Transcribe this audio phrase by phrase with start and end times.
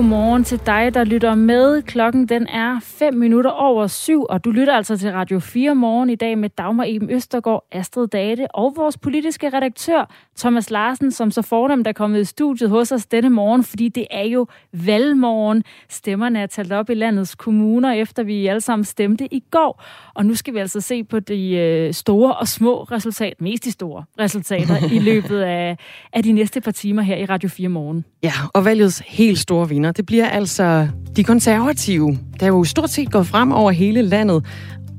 [0.00, 1.82] Godmorgen til dig, der lytter med.
[1.82, 6.10] Klokken den er 5 minutter over syv, og du lytter altså til Radio 4 morgen
[6.10, 11.30] i dag med Dagmar Eben Østergaard, Astrid Date og vores politiske redaktør Thomas Larsen, som
[11.30, 15.64] så fornemt er kommet i studiet hos os denne morgen, fordi det er jo valgmorgen.
[15.88, 19.84] Stemmerne er talt op i landets kommuner, efter vi alle sammen stemte i går.
[20.14, 23.70] Og nu skal vi altså se på de øh, store og små resultater, mest de
[23.70, 25.76] store resultater, i løbet af,
[26.12, 28.04] af de næste par timer her i Radio 4 morgen.
[28.22, 33.12] Ja, og valgets helt store vinder, det bliver altså de konservative, der jo stort set
[33.12, 34.44] går frem over hele landet,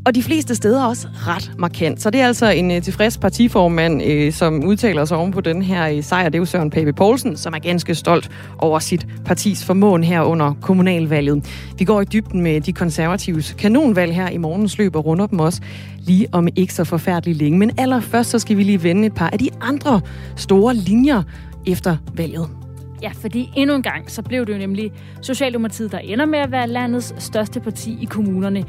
[0.06, 2.02] og de fleste steder også ret markant.
[2.02, 5.62] Så det er altså en uh, tilfreds partiformand, uh, som udtaler sig oven på den
[5.62, 6.26] her uh, sejr.
[6.26, 10.22] Det er jo Søren Pape Poulsen, som er ganske stolt over sit partis formåen her
[10.22, 11.46] under kommunalvalget.
[11.78, 15.40] Vi går i dybden med de konservatives kanonvalg her i morgens løb og runder dem
[15.40, 15.62] også
[16.00, 17.60] lige om ikke så forfærdeligt længe.
[17.60, 20.02] Men allerførst så skal vi lige vende et par af de andre
[20.36, 21.24] store linjer
[21.66, 22.61] efter valget.
[23.02, 26.52] Ja, fordi endnu en gang, så blev det jo nemlig Socialdemokratiet, der ender med at
[26.52, 28.66] være landets største parti i kommunerne.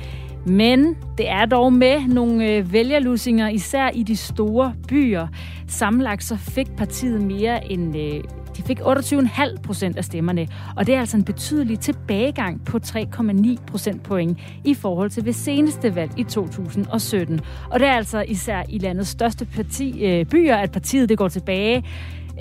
[0.46, 5.26] Men det er dog med nogle øh, vælgerlusinger, især i de store byer.
[5.68, 7.96] Sammenlagt så fik partiet mere end...
[7.96, 8.20] Øh,
[8.56, 13.64] de fik 28,5 procent af stemmerne, og det er altså en betydelig tilbagegang på 3,9
[13.66, 17.40] procentpoint i forhold til ved seneste valg i 2017.
[17.70, 21.28] Og det er altså især i landets største parti, øh, byer, at partiet det går
[21.28, 21.84] tilbage.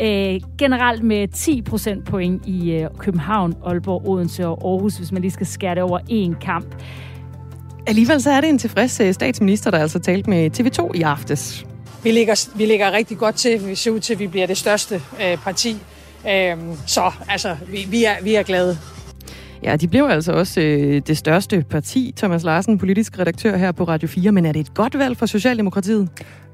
[0.02, 5.22] Øh, generelt med 10 procent point i øh, København, Aalborg, Odense og Aarhus, hvis man
[5.22, 6.76] lige skal skære det over en kamp.
[7.88, 11.66] Alligevel så er det en tilfreds øh, statsminister, der altså talt med TV2 i aftes.
[12.04, 13.68] Vi ligger, vi ligger rigtig godt til.
[13.68, 15.78] Vi ser ud til, at vi bliver det største øh, parti.
[16.30, 18.78] Øh, så altså, vi, vi, er, vi er glade.
[19.64, 22.14] Ja, de blev altså også øh, det største parti.
[22.18, 24.32] Thomas Larsen, politisk redaktør her på Radio 4.
[24.32, 26.10] Men er det et godt valg for Socialdemokratiet?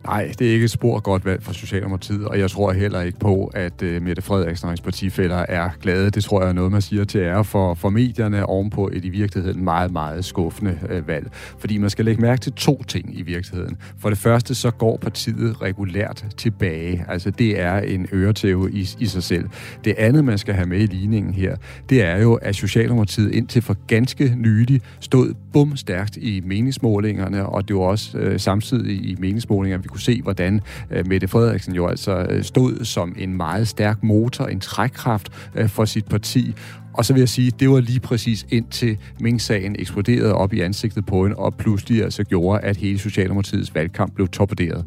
[0.05, 3.19] Nej, det er ikke et spor godt valg for Socialdemokratiet, og jeg tror heller ikke
[3.19, 6.09] på, at øh, Mette Frederiksen og hendes partifælder er glade.
[6.09, 9.09] Det tror jeg er noget, man siger til ære for, for medierne ovenpå et i
[9.09, 11.27] virkeligheden meget, meget skuffende øh, valg.
[11.59, 13.77] Fordi man skal lægge mærke til to ting i virkeligheden.
[13.99, 17.05] For det første, så går partiet regulært tilbage.
[17.07, 19.49] Altså, det er en øretæve i, i sig selv.
[19.83, 21.55] Det andet, man skal have med i ligningen her,
[21.89, 27.75] det er jo, at Socialdemokratiet indtil for ganske nylig stod bumstærkt i meningsmålingerne, og det
[27.75, 30.61] var også øh, samtidig i meningsmålingerne, vi kunne se, hvordan
[30.91, 35.69] øh, Mette Frederiksen jo altså øh, stod som en meget stærk motor, en trækkraft øh,
[35.69, 36.55] for sit parti.
[36.93, 41.05] Og så vil jeg sige, det var lige præcis indtil Ming-sagen eksploderede op i ansigtet
[41.05, 44.85] på hende, og pludselig altså gjorde, at hele Socialdemokratiets valgkamp blev torpederet.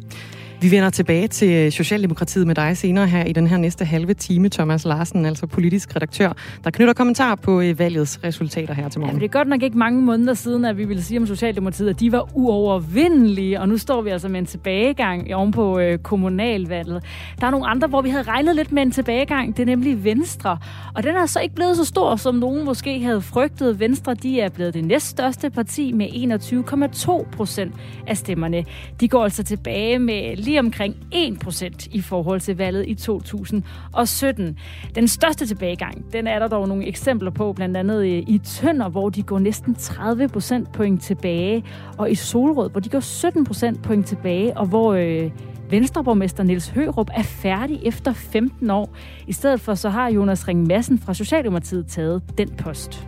[0.62, 4.48] Vi vender tilbage til Socialdemokratiet med dig senere her i den her næste halve time.
[4.48, 6.32] Thomas Larsen, altså politisk redaktør,
[6.64, 9.14] der knytter kommentar på valgets resultater her til morgen.
[9.16, 11.88] Ja, det er godt nok ikke mange måneder siden, at vi ville sige om Socialdemokratiet,
[11.88, 15.98] at de var uovervindelige, og nu står vi altså med en tilbagegang oven på øh,
[15.98, 17.04] kommunalvalget.
[17.40, 20.04] Der er nogle andre, hvor vi havde regnet lidt med en tilbagegang, det er nemlig
[20.04, 20.58] Venstre,
[20.94, 23.80] og den er så ikke blevet så stor, som nogen måske havde frygtet.
[23.80, 26.06] Venstre, de er blevet det næststørste parti med
[27.26, 27.74] 21,2 procent
[28.06, 28.64] af stemmerne.
[29.00, 34.58] De går altså tilbage med lige omkring 1% i forhold til valget i 2017.
[34.94, 38.88] Den største tilbagegang, den er der dog nogle eksempler på, blandt andet øh, i Tønder,
[38.88, 41.64] hvor de går næsten 30% point tilbage,
[41.98, 45.30] og i Solrød, hvor de går 17% point tilbage, og hvor øh,
[45.70, 48.96] Venstreborgmester Niels Hørup er færdig efter 15 år.
[49.26, 53.06] I stedet for så har Jonas Ring Madsen fra Socialdemokratiet taget den post.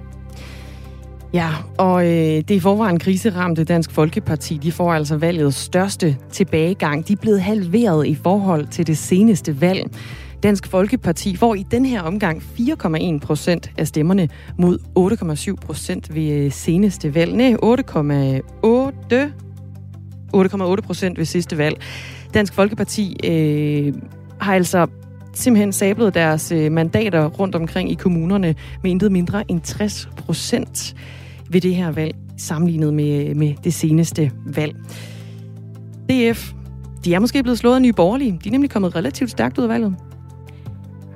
[1.34, 7.09] Ja, og øh, det i forvejen kriseramte Dansk Folkeparti, de får altså valgets største tilbagegang.
[7.09, 9.91] De er blevet halveret i forhold til det seneste valg.
[10.43, 14.28] Dansk Folkeparti får i den her omgang 4,1 procent af stemmerne
[14.59, 14.78] mod
[15.59, 17.37] 8,7 procent ved øh, seneste valg.
[17.37, 17.56] Nej, 8,8
[20.81, 21.76] procent ved sidste valg.
[22.34, 23.94] Dansk Folkeparti øh,
[24.41, 24.87] har altså
[25.34, 30.94] simpelthen sablet deres øh, mandater rundt omkring i kommunerne med intet mindre end 60 procent
[31.52, 34.76] ved det her valg, sammenlignet med, med det seneste valg.
[36.08, 36.52] DF,
[37.04, 38.38] de er måske blevet slået af nye borgerlige.
[38.44, 39.96] De er nemlig kommet relativt stærkt ud af valget.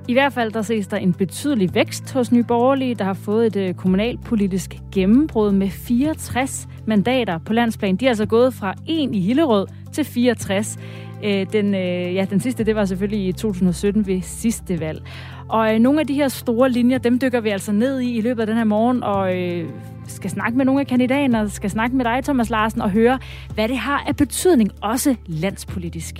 [0.09, 3.47] I hvert fald der ses der en betydelig vækst hos Nye Borgerlige, der har fået
[3.47, 7.97] et øh, kommunalpolitisk gennembrud med 64 mandater på landsplan.
[7.97, 10.79] De er altså gået fra 1 i Hillerød til 64.
[11.25, 15.03] Øh, den, øh, ja, den sidste, det var selvfølgelig i 2017 ved sidste valg.
[15.49, 18.21] Og øh, nogle af de her store linjer, dem dykker vi altså ned i i
[18.21, 19.69] løbet af den her morgen, og øh,
[20.09, 23.19] skal snakke med nogle af kandidaterne, skal snakke med dig, Thomas Larsen, og høre,
[23.55, 26.15] hvad det har af betydning, også landspolitisk.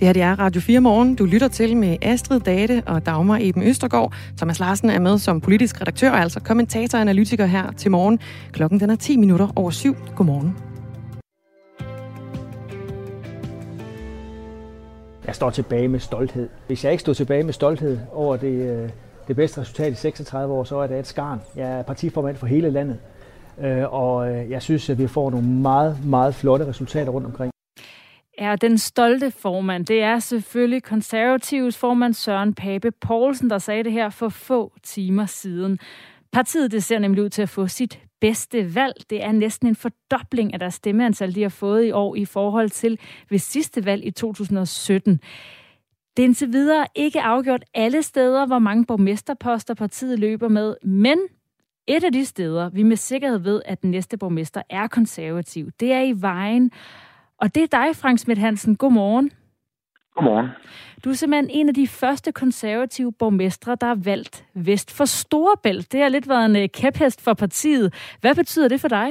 [0.00, 1.14] Det her det er Radio 4 Morgen.
[1.14, 4.14] Du lytter til med Astrid Date og Dagmar Eben Østergaard.
[4.36, 8.18] Thomas Larsen er med som politisk redaktør, altså kommentator og analytiker her til morgen.
[8.52, 9.96] Klokken den er 10 minutter over syv.
[10.16, 10.56] Godmorgen.
[15.26, 16.48] Jeg står tilbage med stolthed.
[16.66, 18.90] Hvis jeg ikke stod tilbage med stolthed over det,
[19.28, 21.40] det bedste resultat i 36 år, så er det et skarn.
[21.56, 22.98] Jeg er partiformand for hele landet,
[23.60, 27.52] øh, og øh, jeg synes, at vi får nogle meget, meget flotte resultater rundt omkring.
[28.40, 33.92] Ja, den stolte formand, det er selvfølgelig konservativs formand Søren Pape Poulsen, der sagde det
[33.92, 35.78] her for få timer siden.
[36.32, 38.94] Partiet det ser nemlig ud til at få sit bedste valg.
[39.10, 42.70] Det er næsten en fordobling af deres stemmeantal, de har fået i år i forhold
[42.70, 42.98] til
[43.30, 45.20] ved sidste valg i 2017.
[46.16, 51.18] Det er indtil videre ikke afgjort alle steder, hvor mange borgmesterposter partiet løber med, men
[51.86, 55.92] et af de steder, vi med sikkerhed ved, at den næste borgmester er konservativ, det
[55.92, 56.70] er i vejen.
[57.40, 58.76] Og det er dig, Frank Smidt Hansen.
[58.76, 59.30] Godmorgen.
[60.14, 60.48] Godmorgen.
[61.04, 65.92] Du er simpelthen en af de første konservative borgmestre, der er valgt vest for Storebælt.
[65.92, 68.16] Det har lidt været en øh, kæphest for partiet.
[68.20, 69.08] Hvad betyder det for dig?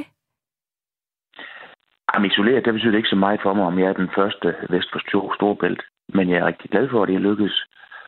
[2.13, 4.89] Jamen, isoleret, det betyder ikke så meget for mig, om jeg er den første vest
[4.93, 5.81] for Storebælt.
[6.13, 7.65] Men jeg er rigtig glad for, at det lykkedes.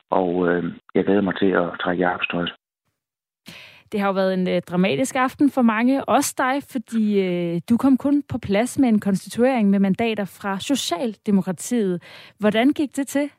[0.09, 0.63] Og øh,
[0.95, 2.53] jeg glæder mig til at trække i arbejdstøjet.
[3.91, 7.77] Det har jo været en øh, dramatisk aften for mange, også dig, fordi øh, du
[7.77, 12.03] kom kun på plads med en konstituering med mandater fra Socialdemokratiet.
[12.39, 13.29] Hvordan gik det til?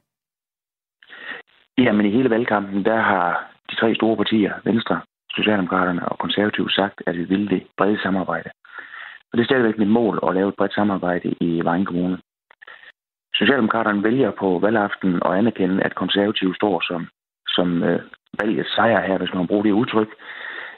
[1.79, 5.01] Jamen i hele valgkampen, der har de tre store partier, Venstre,
[5.31, 8.51] Socialdemokraterne og Konservative, sagt, at vi vil det brede samarbejde.
[9.33, 12.19] Og det er stadigvæk mit mål at lave et bredt samarbejde i Vejen Kommune.
[13.39, 17.09] Socialdemokraterne vælger på valgaften at anerkende, at konservative står som,
[17.49, 18.01] som øh,
[18.41, 20.09] valgets sejr her, hvis man bruger det udtryk.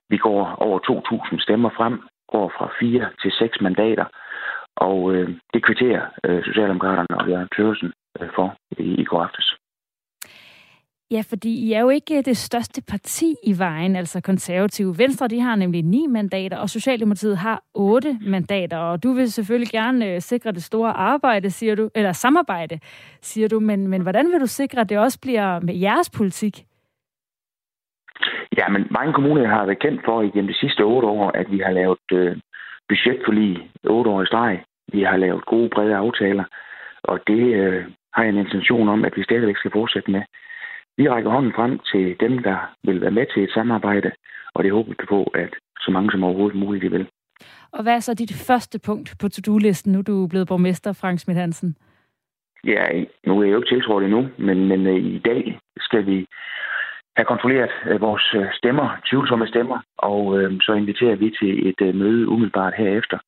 [0.08, 0.78] Vi går over
[1.32, 1.94] 2.000 stemmer frem,
[2.32, 4.04] går fra 4 til 6 mandater,
[4.76, 9.59] og øh, det kvitterer øh, Socialdemokraterne og Jørgen Tørsen øh, for i, i går aftes.
[11.12, 14.98] Ja, fordi I er jo ikke øh, det største parti i vejen, altså konservative.
[14.98, 19.70] Venstre, de har nemlig ni mandater, og Socialdemokratiet har otte mandater, og du vil selvfølgelig
[19.70, 22.78] gerne øh, sikre det store arbejde, siger du, eller samarbejde,
[23.20, 26.64] siger du, men, men hvordan vil du sikre, at det også bliver med jeres politik?
[28.58, 31.58] Ja, men mange kommuner har været kendt for igennem de sidste otte år, at vi
[31.58, 32.36] har lavet øh,
[32.88, 34.62] budgetforlig otte år i streg.
[34.92, 36.44] Vi har lavet gode, brede aftaler,
[37.02, 37.84] og det øh,
[38.14, 40.22] har jeg en intention om, at vi stadigvæk skal fortsætte med.
[40.96, 44.10] Vi rækker hånden frem til dem, der vil være med til et samarbejde,
[44.54, 47.06] og det håber vi på, at så mange som overhovedet muligt vil.
[47.72, 51.19] Og hvad er så dit første punkt på to-do-listen, nu du er blevet borgmester, Frank
[51.19, 51.76] Schmidt Hansen?
[52.64, 52.84] Ja,
[53.26, 56.26] nu er jeg jo ikke tiltrådt endnu, men, men uh, i dag skal vi
[57.16, 61.81] have kontrolleret uh, vores uh, stemmer, tvivlsomme stemmer, og uh, så inviterer vi til et
[61.81, 63.19] uh, møde umiddelbart herefter,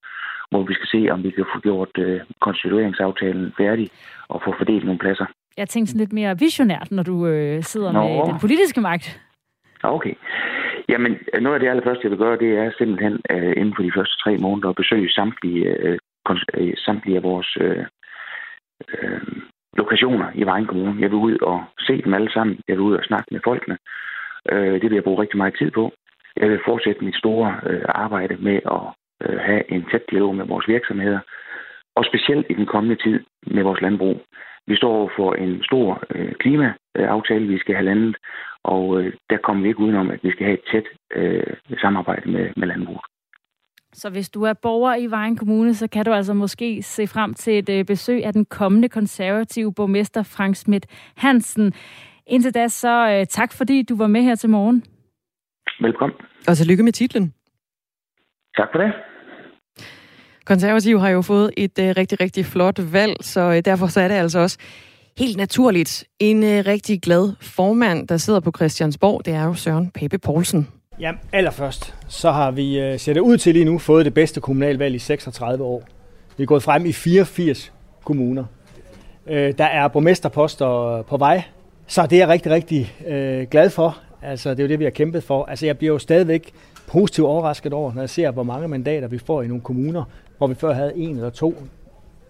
[0.50, 3.90] hvor vi skal se, om vi kan få gjort uh, konstitueringsaftalen færdig
[4.28, 5.26] og få fordelt nogle pladser.
[5.56, 8.02] Jeg tænkte sådan lidt mere visionært, når du øh, sidder Nå.
[8.02, 9.20] med den politiske magt.
[9.82, 10.14] Okay.
[10.88, 13.92] Jamen, noget af det allerførste, jeg vil gøre, det er simpelthen øh, inden for de
[13.96, 15.98] første tre måneder at besøge samtlige, øh,
[16.54, 17.84] øh, samtlige af vores øh,
[18.88, 19.20] øh,
[19.76, 21.00] lokationer i Vejen Kommune.
[21.00, 22.60] Jeg vil ud og se dem alle sammen.
[22.68, 23.78] Jeg vil ud og snakke med folkene.
[24.52, 25.92] Øh, det vil jeg bruge rigtig meget tid på.
[26.36, 28.84] Jeg vil fortsætte mit store øh, arbejde med at
[29.24, 31.20] øh, have en tæt dialog med vores virksomheder,
[31.96, 34.16] og specielt i den kommende tid med vores landbrug.
[34.66, 38.16] Vi står for en stor øh, klimaaftale, vi skal have landet,
[38.64, 42.30] og øh, der kommer vi ikke udenom, at vi skal have et tæt øh, samarbejde
[42.30, 43.00] med, med landbruget.
[43.92, 47.34] Så hvis du er borger i Vejen Kommune, så kan du altså måske se frem
[47.34, 51.72] til et øh, besøg af den kommende konservative borgmester Frank Schmidt Hansen.
[52.26, 54.84] Indtil da så øh, tak, fordi du var med her til morgen.
[55.80, 56.16] Velkommen.
[56.48, 57.34] Og tillykke med titlen.
[58.56, 58.92] Tak for det.
[60.44, 64.08] Konservative har jo fået et øh, rigtig, rigtig flot valg, så øh, derfor så er
[64.08, 64.58] det altså også
[65.18, 69.24] helt naturligt en øh, rigtig glad formand, der sidder på Christiansborg.
[69.24, 70.68] Det er jo Søren Pape Poulsen.
[71.00, 74.40] Ja, allerførst, så har vi, øh, ser det ud til lige nu, fået det bedste
[74.40, 75.82] kommunalvalg i 36 år.
[76.36, 77.72] Vi er gået frem i 84
[78.04, 78.44] kommuner.
[79.26, 81.42] Øh, der er borgmesterposter på vej,
[81.86, 83.98] så det er jeg rigtig, rigtig øh, glad for.
[84.22, 85.44] Altså, det er jo det, vi har kæmpet for.
[85.44, 86.52] Altså, jeg bliver jo stadigvæk
[86.92, 90.04] positivt overrasket over, når jeg ser, hvor mange mandater vi får i nogle kommuner,
[90.38, 91.54] hvor vi før havde en eller to.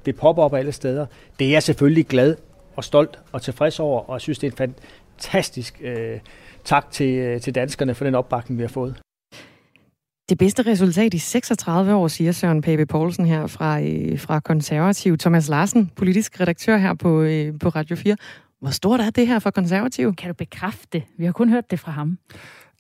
[0.07, 1.07] Det popper op alle steder.
[1.39, 2.37] Det er jeg selvfølgelig glad
[2.77, 4.75] og stolt og tilfreds over, og jeg synes, det er en
[5.19, 6.19] fantastisk øh,
[6.65, 9.01] tak til, øh, til danskerne for den opbakning, vi har fået.
[10.29, 15.19] Det bedste resultat i 36 år, siger Søren Pape Poulsen her fra, øh, fra Konservativ.
[15.19, 18.17] Thomas Larsen, politisk redaktør her på, øh, på Radio 4.
[18.61, 20.15] Hvor stort er det her for Konservativ?
[20.15, 21.03] Kan du bekræfte det?
[21.19, 22.19] Vi har kun hørt det fra ham.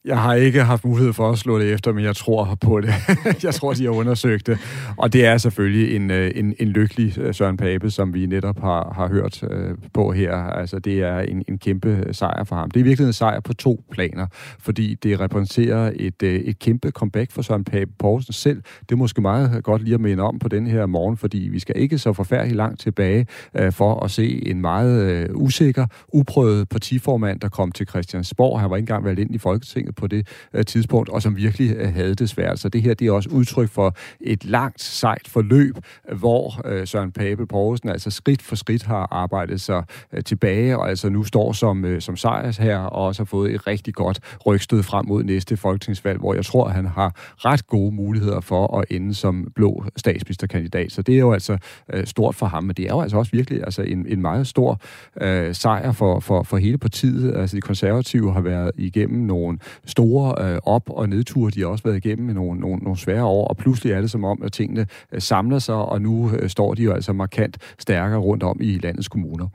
[0.04, 2.94] Jeg har ikke haft mulighed for at slå det efter, men jeg tror på det.
[3.44, 4.58] jeg tror, de har undersøgt det.
[4.96, 8.60] Og det er selvfølgelig en, øh, en, en lykkelig øh, Søren Pape, som vi netop
[8.60, 10.34] har, har hørt øh, på her.
[10.34, 12.70] Altså, det er en, en kæmpe sejr for ham.
[12.70, 14.26] Det er virkelig en sejr på to planer,
[14.58, 18.62] fordi det repræsenterer et, et kæmpe comeback for Søren Pape Poulsen selv.
[18.80, 21.58] Det er måske meget godt lige at minde om på den her morgen, fordi vi
[21.58, 23.26] skal ikke så forfærdeligt langt tilbage
[23.70, 28.60] for at se en meget usikker, uprøvet partiformand, der kom til Christiansborg.
[28.60, 31.76] Han var ikke engang valgt ind i Folketinget på det øh, tidspunkt, og som virkelig
[31.76, 32.58] øh, havde det svært.
[32.58, 35.76] Så det her det er også udtryk for et langt, sejt forløb,
[36.12, 40.88] hvor øh, Søren Pape Poulsen altså skridt for skridt har arbejdet sig øh, tilbage, og
[40.88, 44.20] altså nu står som, øh, som sejrs her, og også har fået et rigtig godt
[44.46, 48.84] rygstød frem mod næste folketingsvalg, hvor jeg tror, han har ret gode muligheder for at
[48.90, 50.92] ende som blå statsministerkandidat.
[50.92, 51.58] Så det er jo altså
[51.92, 54.46] øh, stort for ham, men det er jo altså også virkelig altså en, en meget
[54.46, 54.80] stor
[55.20, 57.36] øh, sejr for, for, for hele partiet.
[57.36, 61.84] Altså de konservative har været igennem nogle store øh, op- og nedture, de har også
[61.84, 64.52] været igennem med nogle, nogle, nogle svære år, og pludselig er det som om, at
[64.52, 68.58] tingene øh, samler sig, og nu øh, står de jo altså markant stærkere rundt om
[68.60, 69.48] i landets kommuner.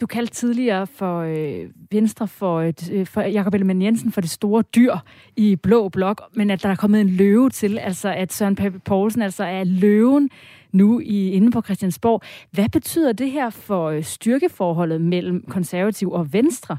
[0.00, 4.62] Du kaldte tidligere for øh, Venstre for, øh, for Jakob Ellemann Jensen for det store
[4.62, 4.96] dyr
[5.36, 8.78] i blå blok, men at der er kommet en løve til, altså at Søren Pape
[8.78, 10.30] Poulsen altså er løven
[10.72, 12.22] nu i, inde på Christiansborg.
[12.50, 16.76] Hvad betyder det her for øh, styrkeforholdet mellem konservativ og Venstre?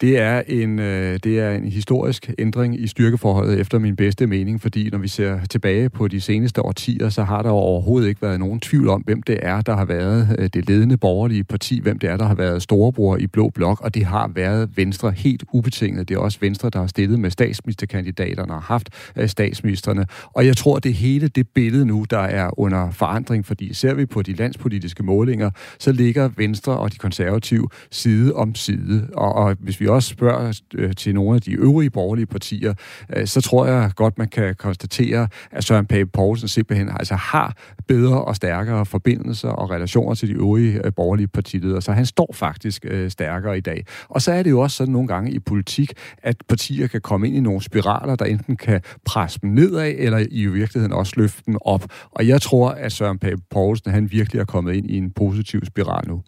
[0.00, 4.60] Det er, en, øh, det er en historisk ændring i styrkeforholdet efter min bedste mening,
[4.60, 8.40] fordi når vi ser tilbage på de seneste årtier, så har der overhovedet ikke været
[8.40, 11.98] nogen tvivl om, hvem det er, der har været øh, det ledende borgerlige parti, hvem
[11.98, 15.44] det er, der har været storebror i Blå Blok, og det har været Venstre helt
[15.52, 16.08] ubetinget.
[16.08, 20.06] Det er også Venstre, der har stillet med statsministerkandidaterne og haft øh, statsministerne.
[20.32, 24.06] Og jeg tror, det hele det billede nu, der er under forandring, fordi ser vi
[24.06, 29.08] på de landspolitiske målinger, så ligger Venstre og de konservative side om side.
[29.14, 32.74] Og, og hvis vi også spørger øh, til nogle af de øvrige borgerlige partier,
[33.16, 37.56] øh, så tror jeg godt, man kan konstatere, at Søren Pape Poulsen simpelthen altså har
[37.88, 42.30] bedre og stærkere forbindelser og relationer til de øvrige øh, borgerlige partiledere, så han står
[42.34, 43.84] faktisk øh, stærkere i dag.
[44.08, 45.92] Og så er det jo også sådan nogle gange i politik,
[46.22, 50.26] at partier kan komme ind i nogle spiraler, der enten kan presse dem nedad, eller
[50.30, 51.84] i virkeligheden også løfte dem op.
[52.10, 55.64] Og jeg tror, at Søren Pape Poulsen, han virkelig er kommet ind i en positiv
[55.64, 56.22] spiral nu.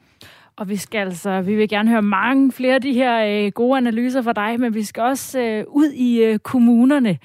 [0.56, 3.76] Og vi skal altså, vi vil gerne høre mange flere af de her øh, gode
[3.76, 7.18] analyser fra dig, men vi skal også øh, ud i øh, kommunerne.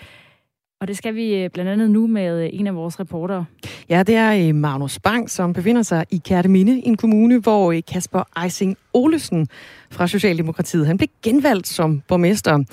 [0.82, 3.46] Og det skal vi øh, blandt andet nu med øh, en af vores reportere.
[3.90, 8.44] Ja, det er øh, Magnus Bang, som befinder sig i Kærteminde, en kommune, hvor Kasper
[8.44, 9.48] Eising Olesen
[9.92, 12.64] fra Socialdemokratiet, han blev genvalgt som borgmester.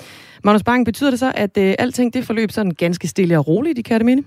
[0.43, 3.81] Magnus Bang, betyder det så, at alting det forløb sådan ganske stille og roligt i
[3.81, 4.23] Kærteminde?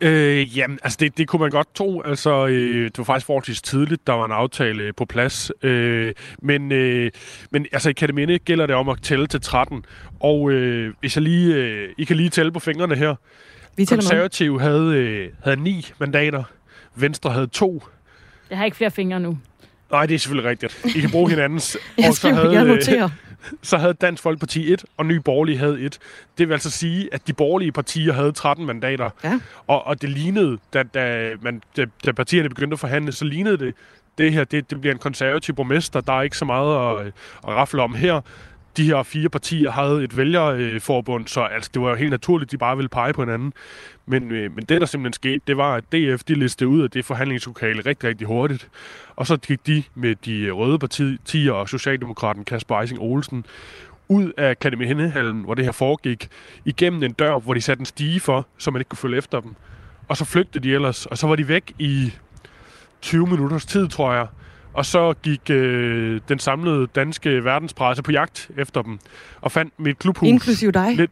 [0.00, 2.02] Øh, jamen, altså det, det kunne man godt tro.
[2.02, 5.52] Altså, øh, det var faktisk forholdsvis tidligt, der var en aftale på plads.
[5.62, 7.10] Øh, men, øh,
[7.50, 9.84] men altså, i Kataminde gælder det om at tælle til 13.
[10.20, 13.14] Og øh, hvis jeg lige, øh, I kan lige tælle på fingrene her.
[13.76, 16.42] Vi Konservativ havde, øh, havde 9 mandater.
[16.94, 17.82] Venstre havde to.
[18.50, 19.38] Jeg har ikke flere fingre nu.
[19.90, 20.96] Nej, det er selvfølgelig rigtigt.
[20.96, 21.76] I kan bruge hinandens.
[21.98, 23.08] jeg, og så havde, jeg noterer
[23.62, 25.98] så havde Dansk Folkeparti et, og Ny Borgerlige havde et.
[26.38, 29.10] Det vil altså sige, at de borgerlige partier havde 13 mandater.
[29.24, 29.40] Ja.
[29.66, 33.58] Og, og det lignede, da, da, man, da, da partierne begyndte at forhandle, så lignede
[33.58, 33.74] det,
[34.18, 36.00] det her, det, det bliver en konservativ borgmester.
[36.00, 38.20] Der er ikke så meget at, at rafle om her
[38.76, 42.52] de her fire partier havde et vælgerforbund, så altså, det var jo helt naturligt, at
[42.52, 43.52] de bare ville pege på hinanden.
[44.06, 46.90] Men, øh, men det, der simpelthen skete, det var, at DF de listede ud af
[46.90, 48.68] det forhandlingslokale rigtig, rigtig hurtigt.
[49.16, 53.46] Og så gik de med de røde partier og Socialdemokraten Kasper Eising Olsen
[54.08, 56.28] ud af Akademi Akademihallen, hvor det her foregik,
[56.64, 59.40] igennem en dør, hvor de satte en stige for, så man ikke kunne følge efter
[59.40, 59.54] dem.
[60.08, 62.12] Og så flygtede de ellers, og så var de væk i
[63.02, 64.26] 20 minutters tid, tror jeg.
[64.76, 68.98] Og så gik øh, den samlede danske verdenspresse på jagt efter dem,
[69.40, 70.28] og fandt mit klubhus.
[70.28, 70.96] Inklusiv dig?
[70.96, 71.10] Lidt,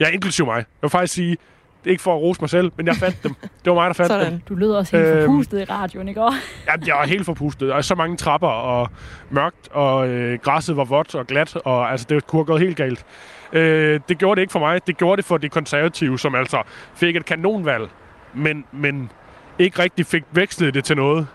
[0.00, 0.56] ja, inklusiv mig.
[0.56, 3.22] Jeg vil faktisk sige, det er ikke for at rose mig selv, men jeg fandt
[3.22, 3.34] dem.
[3.42, 4.32] Det var mig, der fandt Sådan.
[4.32, 4.40] dem.
[4.48, 6.38] Du lød også helt øhm, forpustet i radioen, ikke også?
[6.66, 7.70] Ja, jeg var helt forpustet.
[7.70, 8.90] Er så mange trapper og
[9.30, 12.76] mørkt, og øh, græsset var vådt og glat, og altså, det kunne have gået helt
[12.76, 13.06] galt.
[13.52, 14.86] Øh, det gjorde det ikke for mig.
[14.86, 16.62] Det gjorde det for de konservative, som altså
[16.94, 17.88] fik et kanonvalg,
[18.34, 19.10] men, men
[19.58, 21.26] ikke rigtig fik vekslet det til noget.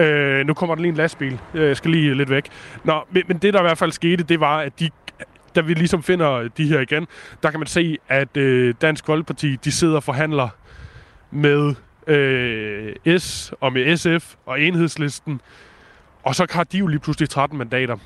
[0.00, 1.40] Øh, nu kommer der lige en lastbil.
[1.54, 2.48] Øh, jeg skal lige lidt væk.
[2.84, 4.90] Nå, men, men det, der i hvert fald skete, det var, at de
[5.56, 7.06] da vi ligesom finder de her igen,
[7.42, 10.48] der kan man se, at øh, Dansk Folkeparti, de sidder og forhandler
[11.30, 11.74] med
[12.06, 15.40] øh, S og med SF og enhedslisten.
[16.22, 17.96] Og så har de jo lige pludselig 13 mandater.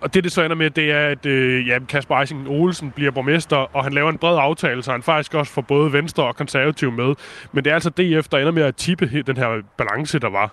[0.00, 3.10] Og det, det så ender med, det er, at øh, ja, Kasper Eising Olsen bliver
[3.10, 6.36] borgmester, og han laver en bred aftale, så han faktisk også får både Venstre og
[6.36, 7.14] Konservativ med.
[7.52, 10.50] Men det er altså DF, der ender med at tippe den her balance, der var.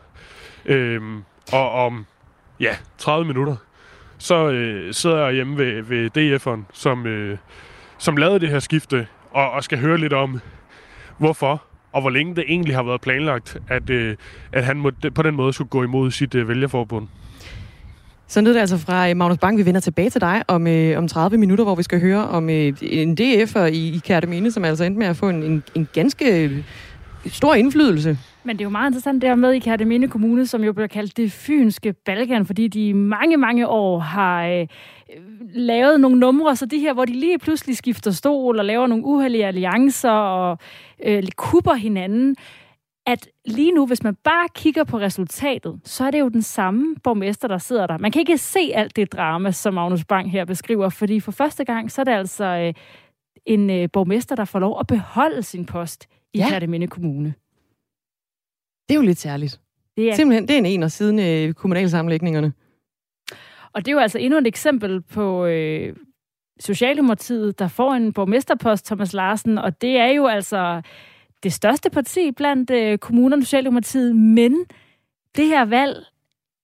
[0.65, 2.05] Øhm, og om
[2.59, 3.55] ja, 30 minutter,
[4.17, 7.37] så øh, sidder jeg hjemme ved, ved DF'eren, som, øh,
[7.97, 10.41] som lavede det her skifte, og, og skal høre lidt om,
[11.17, 14.15] hvorfor og hvor længe det egentlig har været planlagt, at, øh,
[14.51, 17.07] at han må, på den måde skulle gå imod sit øh, vælgerforbund.
[18.31, 19.57] Så lød det altså fra øh, Magnus Bang.
[19.57, 22.49] Vi vender tilbage til dig om, øh, om 30 minutter, hvor vi skal høre om
[22.49, 25.87] øh, en DF'er i, i Kærtemine, som altså endte med at få en, en, en
[25.93, 26.63] ganske øh,
[27.25, 28.17] stor indflydelse.
[28.43, 30.87] Men det er jo meget interessant det her med i Kærteminde Kommune, som jo bliver
[30.87, 34.67] kaldt det fynske Balkan, fordi de i mange, mange år har øh,
[35.53, 39.05] lavet nogle numre, så de her, hvor de lige pludselig skifter stol og laver nogle
[39.05, 40.57] uheldige alliancer og
[41.05, 42.35] øh, kupper hinanden,
[43.05, 46.95] at lige nu, hvis man bare kigger på resultatet, så er det jo den samme
[47.03, 47.97] borgmester, der sidder der.
[47.97, 51.65] Man kan ikke se alt det drama, som Magnus Bang her beskriver, fordi for første
[51.65, 52.73] gang, så er det altså øh,
[53.45, 56.49] en øh, borgmester, der får lov at beholde sin post i ja.
[56.49, 57.33] Kærteminde Kommune.
[58.89, 59.61] Det er jo lidt særligt.
[59.97, 60.15] Det er...
[60.15, 62.53] Simpelthen, det er en en af siden øh, kommunalsammenlægningerne.
[63.73, 65.95] Og det er jo altså endnu et eksempel på øh,
[66.59, 70.81] Socialdemokratiet, der får en borgmesterpost, Thomas Larsen, og det er jo altså
[71.43, 74.55] det største parti blandt øh, kommunerne, Socialdemokratiet, men
[75.35, 76.05] det her valg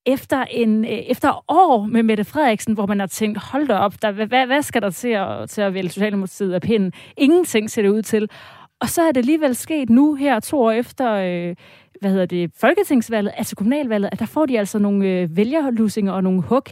[0.05, 4.01] efter, en, øh, efter år med Mette Frederiksen, hvor man har tænkt, hold da op,
[4.01, 6.93] der, hvad, hvad skal der til at, til at vælge Socialdemokratiet af pinden?
[7.17, 8.29] Ingenting ser det ud til.
[8.81, 11.55] Og så er det alligevel sket nu her, to år efter øh,
[12.01, 16.23] hvad hedder det, folketingsvalget, altså kommunalvalget, at der får de altså nogle øh, vælgerlusinger og
[16.23, 16.63] nogle hug.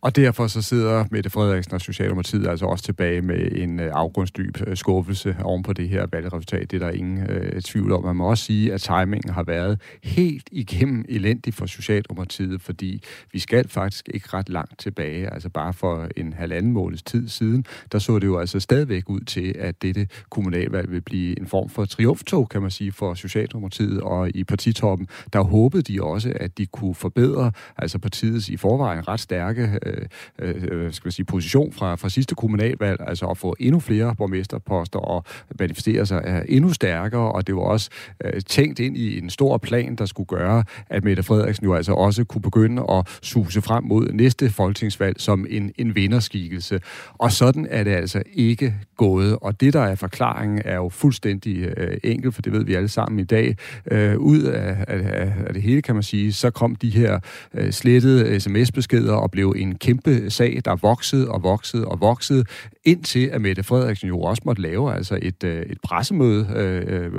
[0.00, 4.56] Og derfor så sidder Mette Frederiksen og Socialdemokratiet altså også tilbage med en øh, afgrundsdyb
[4.66, 6.70] øh, skuffelse oven på det her valgresultat.
[6.70, 8.04] Det er der ingen øh, tvivl om.
[8.04, 13.38] Man må også sige, at timingen har været helt igennem elendig for Socialdemokratiet, fordi vi
[13.38, 15.32] skal faktisk ikke ret langt tilbage.
[15.34, 19.20] Altså bare for en halvanden måneds tid siden, der så det jo altså stadigvæk ud
[19.20, 24.00] til, at dette kommunalvalg vil blive en form for triumftog, kan man sige, for Socialdemokratiet.
[24.00, 29.08] Og i partitoppen, der håbede de også, at de kunne forbedre altså partiets i forvejen
[29.08, 30.06] ret stærke øh,
[30.38, 34.14] øh, øh skal man sige, position fra, fra sidste kommunalvalg, altså at få endnu flere
[34.14, 35.24] borgmesterposter og
[35.58, 37.90] manifestere sig er endnu stærkere, og det var også
[38.24, 41.92] øh, tænkt ind i en stor plan, der skulle gøre, at Mette Frederiksen jo altså
[41.92, 46.80] også kunne begynde at suse frem mod næste folketingsvalg som en, en vinderskikkelse.
[47.18, 51.56] Og sådan er det altså ikke gået, og det, der er forklaringen, er jo fuldstændig
[51.76, 53.56] øh, enkelt, for det ved vi alle sammen i dag.
[53.90, 57.20] Øh, ud af, af, af det hele, kan man sige, så kom de her
[57.54, 62.44] øh, slettede sms-beskeder og blev en kæmpe sag, der voksede og voksede og voksede,
[62.84, 67.12] indtil at Mette Frederiksen jo også måtte lave altså et, øh, et pressemøde, øh, øh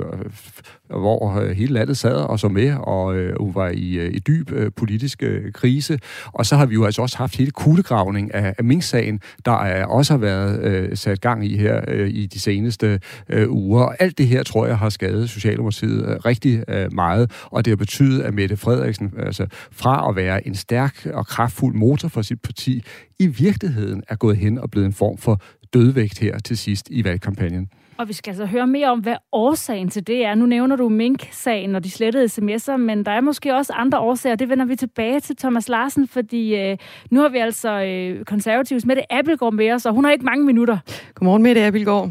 [0.90, 4.18] hvor øh, hele landet sad og så med, og øh, hun var i, øh, i
[4.18, 5.98] dyb øh, politisk øh, krise.
[6.26, 9.84] Og så har vi jo altså også haft hele kuglegravning af, af Mink-sagen, der er,
[9.84, 13.82] også har været øh, sat gang i her øh, i de seneste øh, uger.
[13.82, 17.70] Og alt det her, tror jeg, har skadet Socialdemokratiet øh, rigtig øh, meget, og det
[17.70, 22.22] har betydet, at Mette Frederiksen, altså fra at være en stærk og kraftfuld motor for
[22.22, 22.82] sit parti,
[23.18, 25.40] i virkeligheden er gået hen og blevet en form for
[25.72, 27.68] dødvægt her til sidst i valgkampagnen.
[27.98, 30.34] Og vi skal altså høre mere om, hvad årsagen til det er.
[30.34, 34.36] Nu nævner du Mink-sagen og de slettede sms'er, men der er måske også andre årsager.
[34.36, 36.76] Det vender vi tilbage til Thomas Larsen, fordi øh,
[37.10, 40.44] nu har vi altså øh, konservativs Mette Appelgaard med os, og hun har ikke mange
[40.44, 40.78] minutter.
[41.14, 42.10] Godmorgen, Mette Appelgaard.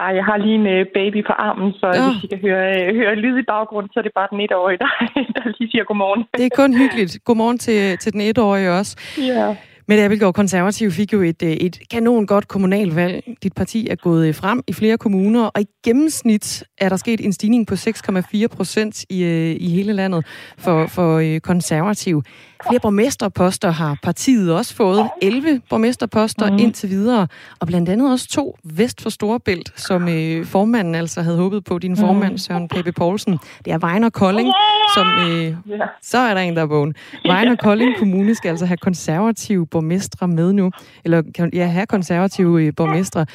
[0.00, 2.12] Nej, jeg har lige en øh, baby på armen, så ja.
[2.12, 4.78] hvis I kan høre, øh, høre lyd i baggrunden, så er det bare den etårige,
[4.78, 4.90] der,
[5.34, 6.24] der lige siger godmorgen.
[6.36, 7.18] Det er kun hyggeligt.
[7.24, 8.92] Godmorgen til, til den etårige også.
[9.18, 9.56] Ja.
[9.88, 13.24] Mette Abelgaard, konservativ fik jo et, øh, et kanon godt kommunalvalg.
[13.42, 17.20] Dit parti er gået øh, frem i flere kommuner, og i gennemsnit er der sket
[17.20, 20.26] en stigning på 6,4 procent i, øh, i hele landet
[20.58, 22.22] for, for konservativ.
[22.68, 25.08] Flere borgmesterposter har partiet også fået.
[25.22, 26.58] 11 borgmesterposter mm.
[26.58, 27.28] indtil videre.
[27.60, 31.78] Og blandt andet også to vest for Storebælt, som øh, formanden altså havde håbet på.
[31.78, 32.38] Din formand, mhm.
[32.38, 33.38] Søren Pape Poulsen.
[33.64, 34.52] Det er Vejner Kolding,
[34.94, 35.06] som...
[35.06, 35.56] Øh, yeah.
[36.02, 36.94] Så er der en, der er vågen.
[37.26, 40.70] Vejner Kolding Kommune skal altså have konservative borgmestre med nu.
[41.04, 41.22] Eller
[41.52, 43.26] ja, have konservative øh, borgmestre.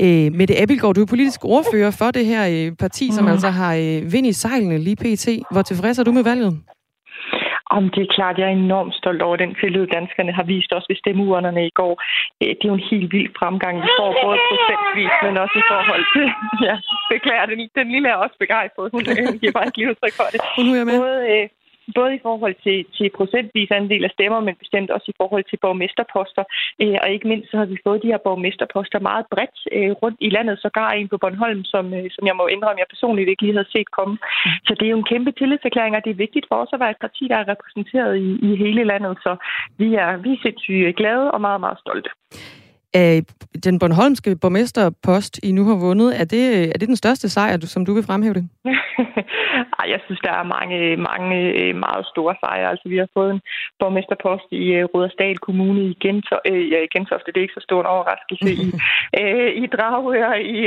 [0.00, 3.16] Øh, Mette Abelgaard, du er politisk ordfører for det her øh, parti, mm.
[3.16, 5.28] som altså har øh, vind i sejlene lige pt.
[5.50, 6.58] Hvor tilfreds er du med valget?
[7.78, 10.86] Om det er klart, jeg er enormt stolt over den tillid, danskerne har vist os
[10.90, 11.94] ved stemmeurnerne i går.
[12.42, 15.66] Øh, det er jo en helt vild fremgang, vi får både procentvis, men også i
[15.72, 16.26] forhold til...
[16.68, 16.76] Ja,
[17.14, 18.90] beklager, den, den lille er også begejstret.
[18.94, 20.40] Hun, hun giver bare et lige udtryk for det.
[20.56, 20.98] Hun er med.
[21.04, 21.44] Både, øh,
[21.98, 25.58] både i forhold til, til procentvis andel af stemmer, men bestemt også i forhold til
[25.64, 26.44] borgmesterposter.
[26.82, 30.18] Øh, og ikke mindst så har vi fået de her borgmesterposter meget bredt øh, rundt
[30.20, 33.42] i landet, sågar en på Bornholm, som, øh, som jeg må indrømme, jeg personligt ikke
[33.42, 34.16] lige havde set komme.
[34.66, 36.94] Så det er jo en kæmpe tillidserklæring, og det er vigtigt for os at være
[36.96, 39.14] et parti, der er repræsenteret i, i hele landet.
[39.24, 39.32] Så
[39.78, 42.10] vi er, vi er sindssygt glade og meget, meget stolte
[42.94, 43.22] af
[43.64, 46.20] den Bornholmske borgmesterpost, I nu har vundet.
[46.20, 48.48] Er det, er det den største sejr, som du vil fremhæve det?
[49.78, 50.78] Ej, jeg synes, der er mange,
[51.10, 52.70] mange øh, meget store sejre.
[52.70, 53.40] Altså, vi har fået en
[53.80, 56.50] borgmesterpost i uh, Rudersdal Kommune i Gentofte.
[56.72, 58.50] Ja, Gentofte, det er ikke så stor en overraskelse.
[58.64, 58.68] I,
[59.64, 60.58] i Dragør, i,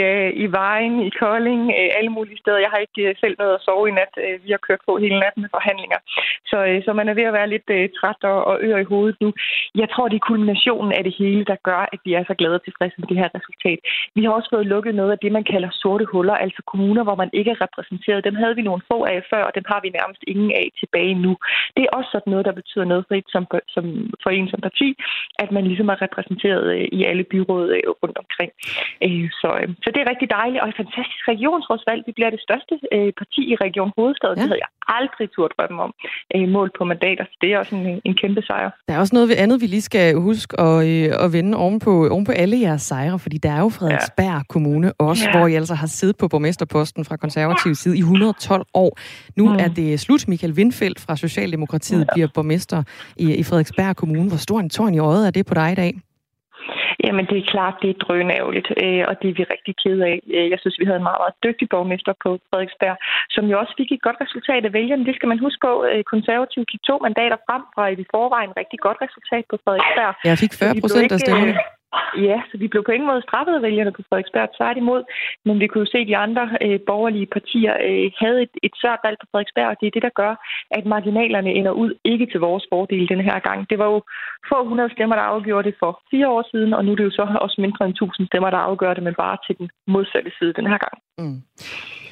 [0.44, 1.62] i Vejen, i Kolding,
[1.98, 2.66] alle mulige steder.
[2.66, 4.14] Jeg har ikke selv været at sove i nat.
[4.46, 6.00] Vi har kørt på hele natten med forhandlinger.
[6.52, 9.30] Så, så man er ved at være lidt træt og, og ør i hovedet nu.
[9.76, 12.56] Jeg tror, det er kulminationen af det hele, der gør, at vi er så glade
[12.60, 13.80] og tilfredse med det her resultat.
[14.16, 17.18] Vi har også fået lukket noget af det, man kalder sorte huller, altså kommuner, hvor
[17.24, 18.28] man ikke er repræsenteret.
[18.28, 21.16] Dem havde vi nogle få af før, og dem har vi nærmest ingen af tilbage
[21.26, 21.34] nu.
[21.76, 23.44] Det er også sådan noget, der betyder noget for, et som,
[23.76, 23.86] som,
[24.24, 24.90] for en som parti,
[25.44, 28.52] at man ligesom er repræsenteret øh, i alle byråd øh, rundt omkring.
[29.06, 29.50] Øh, så,
[29.84, 32.02] så det er rigtig dejligt, og et fantastisk regionsrådsvalg.
[32.08, 32.74] Vi bliver det største
[33.22, 34.30] parti i Region Hovedstad.
[34.30, 34.36] Ja.
[34.36, 35.92] Det havde jeg aldrig turde drømme om.
[36.56, 38.70] Mål på mandater, så det er også en, en kæmpe sejr.
[38.88, 40.80] Der er også noget andet, vi lige skal huske at,
[41.26, 44.40] at vende oven på, oven på alle jeres sejre, fordi der er jo Frederiksberg ja.
[44.50, 45.38] Kommune også, ja.
[45.38, 49.00] hvor I altså har siddet på borgmesterposten fra konservativ side i 112 år.
[49.36, 49.56] Nu mm.
[49.60, 50.28] er det slut.
[50.28, 52.14] Michael Windfeldt fra Socialdemokratiet ja.
[52.14, 52.84] bliver borgmester
[53.18, 54.30] i, i Frederiksberg Kommune.
[54.30, 55.94] Hvor stor en tårn i øjet er det på dig i dag?
[57.06, 60.18] Jamen, det er klart, det er drønærveligt, øh, og det er vi rigtig ked af.
[60.36, 62.96] Øh, jeg synes, vi havde en meget, meget dygtig borgmester på Frederiksberg,
[63.36, 65.06] som jo også fik et godt resultat af vælgerne.
[65.10, 65.74] Det skal man huske på.
[65.90, 70.12] Øh, konservativ gik to mandater frem fra et i forvejen rigtig godt resultat på Frederiksberg.
[70.30, 71.54] Jeg fik 40 procent af stemmerne.
[72.28, 75.02] Ja, så vi blev på ingen måde straffet af vælgerne på Frederiksberg, tværtimod.
[75.46, 78.74] Men vi kunne jo se, at de andre øh, borgerlige partier øh, havde et, et
[78.82, 80.34] svært valg på Frederiksberg, og det er det, der gør,
[80.78, 83.60] at marginalerne ender ud ikke til vores fordel den her gang.
[83.70, 84.00] Det var jo
[84.50, 87.18] få hundrede stemmer, der afgjorde det for fire år siden, og nu er det jo
[87.20, 90.54] så også mindre end tusind stemmer, der afgør det, men bare til den modsatte side
[90.60, 90.96] den her gang.
[91.18, 91.42] Mm.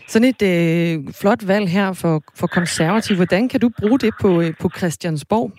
[0.07, 3.15] Sådan et øh, flot valg her for, for konservativ.
[3.15, 5.51] Hvordan kan du bruge det på, øh, på Christiansborg?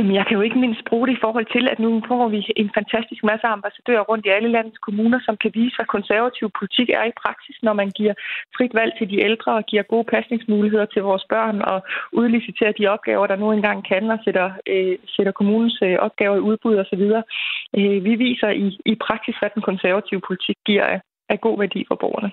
[0.00, 2.40] Jamen, jeg kan jo ikke mindst bruge det i forhold til, at nu får vi
[2.62, 6.88] en fantastisk masse ambassadører rundt i alle landets kommuner, som kan vise, hvad konservativ politik
[7.00, 8.14] er i praksis, når man giver
[8.56, 11.78] frit valg til de ældre og giver gode pasningsmuligheder til vores børn og
[12.20, 16.46] udliciterer de opgaver, der nu engang kan og sætter, øh, sætter kommunens øh, opgaver i
[16.48, 17.04] udbud osv.
[17.78, 21.00] Øh, vi viser i, i praksis, hvad den konservative politik giver af,
[21.32, 22.30] af god værdi for borgerne.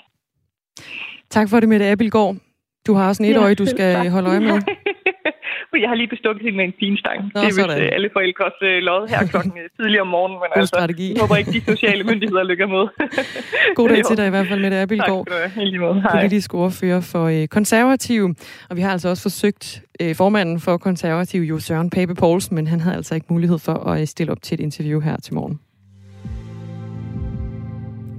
[1.35, 2.35] Tak for det, Mette Abelgaard.
[2.87, 4.59] Du har også en etårig, du skal holde øje med.
[5.81, 7.19] jeg har lige bestukket hende med en finstang.
[7.23, 10.37] Nå, det er vist uh, alle forældres uh, lod her klokken uh, tidligere om morgenen.
[10.41, 11.07] Men God altså, strategi.
[11.13, 12.83] jeg håber ikke, de sociale myndigheder lykker med.
[13.79, 15.25] God dag til dig i hvert fald, Mette Abildgaard.
[15.27, 16.21] Tak skal du have.
[16.21, 18.21] Politisk ordfører for uh, konservativ.
[18.69, 22.67] Og vi har altså også forsøgt uh, formanden for konservativ, jo Søren Pape Poulsen, men
[22.67, 25.59] han havde altså ikke mulighed for at stille op til et interview her til morgen.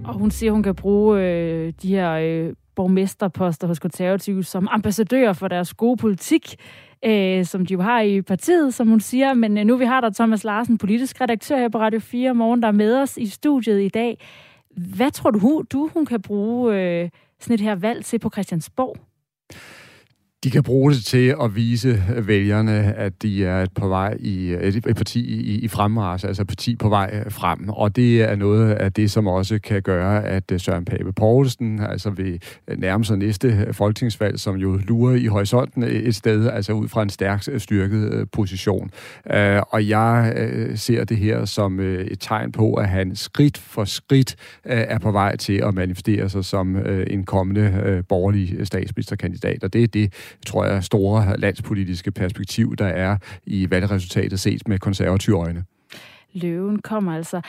[0.08, 5.32] Og hun siger, hun kan bruge øh, de her øh, borgmesterposter hos konservative som ambassadører
[5.32, 6.56] for deres gode politik
[7.04, 9.34] øh, som de jo har i partiet, som hun siger.
[9.34, 12.62] Men øh, nu vi har der Thomas Larsen, politisk redaktør her på Radio 4 morgen,
[12.62, 14.18] der er med os i studiet i dag.
[14.96, 17.10] Hvad tror du, du hun kan bruge øh,
[17.40, 18.96] sådan et her valg til på Christiansborg?
[20.44, 24.50] De kan bruge det til at vise vælgerne, at de er et, på vej i,
[24.52, 27.68] et parti i, i fremmarsch, altså et parti på vej frem.
[27.68, 31.80] Og det er noget af det, som også kan gøre, at øh, Søren Pape Poulsen
[31.80, 36.72] altså vil øh, nærme sig næste folketingsvalg, som jo lurer i horisonten et sted, altså
[36.72, 38.90] ud fra en stærkt øh, styrket position.
[39.70, 40.34] Og jeg
[40.74, 45.36] ser det her som et tegn på, at han skridt for skridt er på vej
[45.36, 49.64] til at manifestere sig som en kommende borgerlig statsministerkandidat.
[49.64, 50.12] Og det er det,
[50.46, 55.64] tror jeg, store landspolitiske perspektiv, der er i valgresultatet set med konservative øjne.
[56.32, 57.40] Løven kommer altså.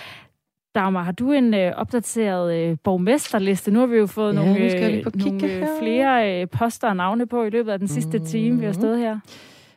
[0.76, 3.72] Dagmar, har du en øh, opdateret øh, borgmesterliste?
[3.72, 7.28] Nu har vi jo fået ja, nogle, øh, nogle øh, flere øh, poster og navne
[7.28, 8.26] på i løbet af den sidste mm.
[8.26, 9.20] time, vi har stået her.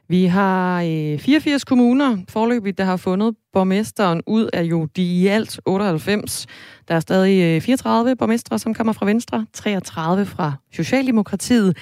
[0.08, 5.26] Vi har øh, 84 kommuner forløbigt, der har fundet borgmesteren ud af jo de i
[5.26, 6.46] alt 98.
[6.88, 11.76] Der er stadig øh, 34 borgmestre, som kommer fra Venstre, 33 fra Socialdemokratiet.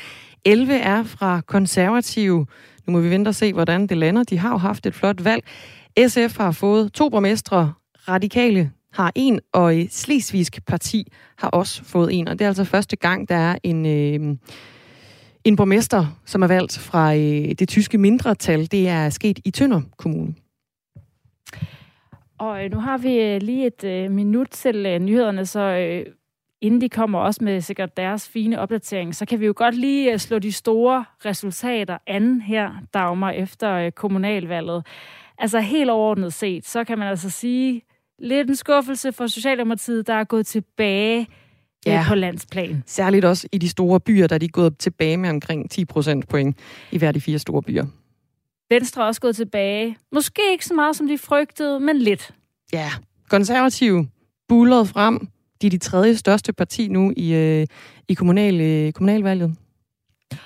[0.45, 2.47] 11 er fra konservative.
[2.87, 4.23] Nu må vi vente og se, hvordan det lander.
[4.23, 5.45] De har jo haft et flot valg.
[6.09, 7.73] SF har fået to borgmestre.
[8.09, 12.29] Radikale har en, og Slesvigsk Parti har også fået en.
[12.29, 14.37] Og det er altså første gang, der er en, øh,
[15.45, 18.71] en borgmester, som er valgt fra øh, det tyske mindretal.
[18.71, 20.35] Det er sket i Tønder Kommune.
[22.39, 26.07] Og øh, nu har vi øh, lige et øh, minut til øh, nyhederne, så øh,
[26.61, 30.13] inden de kommer også med sikkert deres fine opdatering, så kan vi jo godt lige
[30.13, 34.87] øh, slå de store resultater an her, Dagmar, efter øh, kommunalvalget.
[35.39, 37.83] Altså helt overordnet set, så kan man altså sige,
[38.19, 41.27] lidt en skuffelse for Socialdemokratiet, der er gået tilbage øh,
[41.87, 42.05] ja.
[42.09, 42.83] på landsplan.
[42.87, 46.29] Særligt også i de store byer, der er de gået tilbage med omkring 10 procent
[46.29, 46.59] point
[46.91, 47.87] i hver de fire store byer.
[48.71, 49.97] Venstre er også gået tilbage.
[50.13, 52.35] Måske ikke så meget, som de frygtede, men lidt.
[52.73, 52.91] Ja,
[53.29, 54.09] Konservative
[54.49, 55.29] bullet frem.
[55.63, 57.67] De er de tredje største parti nu i, øh,
[58.09, 59.57] i kommunal, øh, kommunalvalget.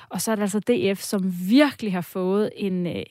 [0.08, 2.86] Og så er der altså DF, som virkelig har fået en...
[2.86, 3.02] Øh,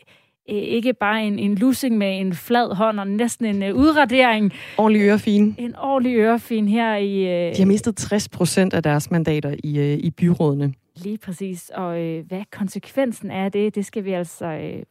[0.48, 4.54] ikke bare en, en lussing med en flad hånd og næsten en uh, udradering.
[4.78, 5.56] Ordentlig ørefin.
[5.58, 7.24] En ordentlig ørefin her i...
[7.24, 10.74] Uh, De har mistet 60 procent af deres mandater i, uh, i byrådene.
[10.96, 11.70] Lige præcis.
[11.70, 14.82] Og uh, hvad konsekvensen er det, det skal vi altså uh,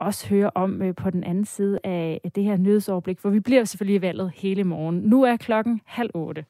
[0.00, 3.64] også høre om uh, på den anden side af, det her nyhedsoverblik, for vi bliver
[3.64, 4.96] selvfølgelig valget hele morgen.
[4.96, 6.44] Nu er klokken halv otte.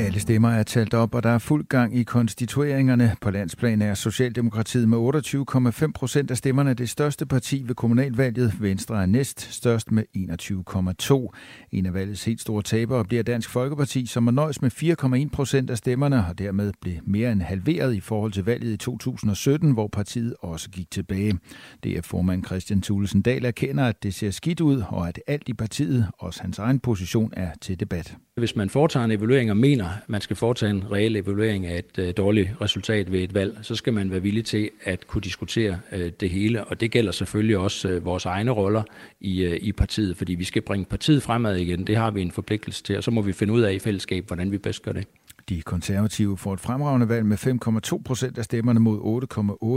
[0.00, 3.16] Alle stemmer er talt op, og der er fuld gang i konstitueringerne.
[3.20, 4.98] På landsplan er Socialdemokratiet med
[5.86, 8.52] 28,5 procent af stemmerne det største parti ved kommunalvalget.
[8.60, 11.28] Venstre er næst størst med 21,2.
[11.72, 14.70] En af valgets helt store tabere bliver Dansk Folkeparti, som må nøjes med
[15.24, 18.76] 4,1 procent af stemmerne, og dermed blev mere end halveret i forhold til valget i
[18.76, 21.38] 2017, hvor partiet også gik tilbage.
[21.84, 26.06] DF-formand Christian Thulesen Dahl erkender, at det ser skidt ud, og at alt i partiet,
[26.18, 28.16] også hans egen position, er til debat.
[28.40, 31.78] Hvis man foretager en evaluering og mener, at man skal foretage en reel evaluering af
[31.78, 35.22] et øh, dårligt resultat ved et valg, så skal man være villig til at kunne
[35.22, 36.64] diskutere øh, det hele.
[36.64, 38.82] Og det gælder selvfølgelig også øh, vores egne roller
[39.20, 41.86] i, øh, i partiet, fordi vi skal bringe partiet fremad igen.
[41.86, 44.26] Det har vi en forpligtelse til, og så må vi finde ud af i fællesskab,
[44.26, 45.06] hvordan vi bedst gør det.
[45.50, 47.36] De konservative får et fremragende valg med
[47.96, 49.22] 5,2 procent af stemmerne mod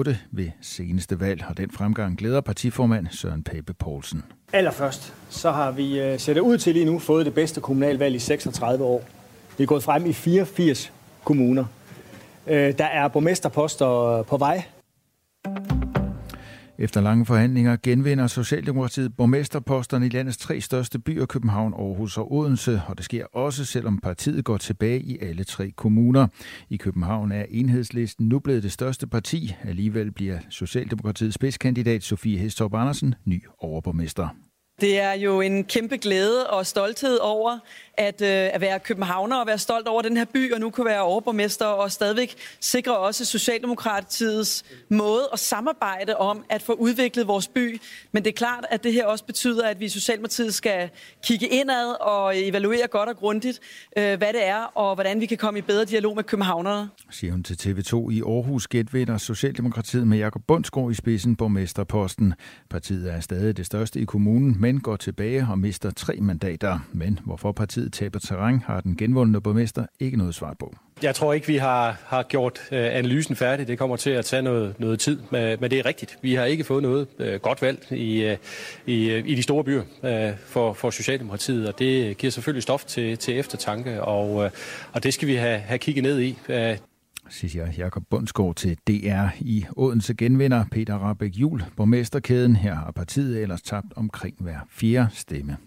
[0.09, 4.23] 8,8 ved seneste valg, og den fremgang glæder partiformand Søren Pape Poulsen.
[4.53, 8.15] Allerførst, så har vi øh, ser det ud til lige nu fået det bedste kommunalvalg
[8.15, 9.03] i 36 år.
[9.57, 10.91] Vi er gået frem i 84
[11.23, 11.65] kommuner.
[12.47, 14.63] Øh, der er borgmesterposter på vej.
[16.79, 22.81] Efter lange forhandlinger genvinder Socialdemokratiet borgmesterposterne i landets tre største byer, København, Aarhus og Odense,
[22.87, 26.27] og det sker også, selvom partiet går tilbage i alle tre kommuner.
[26.69, 29.55] I København er enhedslisten nu blevet det største parti.
[29.63, 34.27] Alligevel bliver Socialdemokratiets spidskandidat Sofie Hestorp Andersen ny overborgmester.
[34.83, 37.59] Det er jo en kæmpe glæde og stolthed over
[37.97, 40.85] at, øh, at være københavner og være stolt over den her by, og nu kunne
[40.85, 47.47] være overborgmester og stadigvæk sikre også Socialdemokratiets måde at samarbejde om at få udviklet vores
[47.47, 47.81] by.
[48.11, 50.89] Men det er klart, at det her også betyder, at vi i Socialdemokratiet skal
[51.23, 53.59] kigge indad og evaluere godt og grundigt,
[53.97, 56.89] øh, hvad det er, og hvordan vi kan komme i bedre dialog med københavnerne.
[57.11, 62.33] Siger hun til TV2 i Aarhus genvinder Socialdemokratiet med Jakob Bundsgaard i spidsen borgmesterposten.
[62.69, 66.79] Partiet er stadig det største i kommunen, men går tilbage og mister tre mandater.
[66.91, 70.75] Men hvorfor partiet taber terræn, har den genvundne borgmester ikke noget svar på.
[71.03, 73.67] Jeg tror ikke, vi har, har gjort øh, analysen færdig.
[73.67, 76.17] Det kommer til at tage noget, noget tid, men, men det er rigtigt.
[76.21, 78.37] Vi har ikke fået noget øh, godt valg i, øh,
[78.85, 82.85] i, øh, i de store byer øh, for, for Socialdemokratiet, og det giver selvfølgelig stof
[82.85, 84.51] til, til eftertanke, og, øh,
[84.93, 86.37] og det skal vi have, have kigget ned i.
[86.49, 86.77] Øh,
[87.33, 89.27] Øh, siger Jakob Bundsgaard til DR.
[89.39, 92.55] I Odense genvinder Peter Rabeck Jul borgmesterkæden.
[92.55, 95.57] Her har partiet ellers tabt omkring hver fjerde stemme.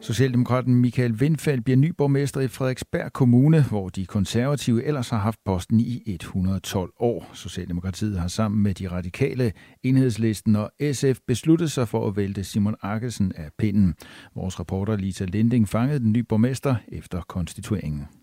[0.00, 5.38] Socialdemokraten Michael Windfeldt bliver ny borgmester i Frederiksberg Kommune, hvor de konservative ellers har haft
[5.44, 7.30] posten i 112 år.
[7.34, 9.52] Socialdemokratiet har sammen med de radikale,
[9.82, 13.94] enhedslisten og SF besluttet sig for at vælte Simon Arkesen af pinden.
[14.34, 18.21] Vores reporter Lisa Linding fangede den nye borgmester efter konstitueringen.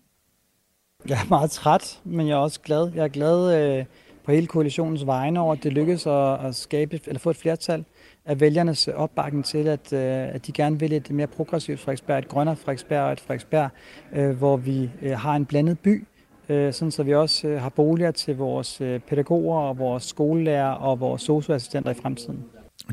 [1.08, 2.92] Jeg er meget træt, men jeg er også glad.
[2.94, 3.84] Jeg er glad øh,
[4.24, 7.84] på hele koalitionens vegne over, at det lykkedes at, at skabe, eller få et flertal
[8.26, 12.28] af vælgernes opbakning til, at, øh, at de gerne vil et mere progressivt Frederiksberg, et
[12.28, 13.70] grønnere Frederiksberg og et Frederiksberg,
[14.12, 16.06] øh, hvor vi øh, har en blandet by,
[16.48, 20.72] øh, sådan så vi også øh, har boliger til vores øh, pædagoger og vores skolelærer
[20.72, 22.44] og vores socioassistenter i fremtiden.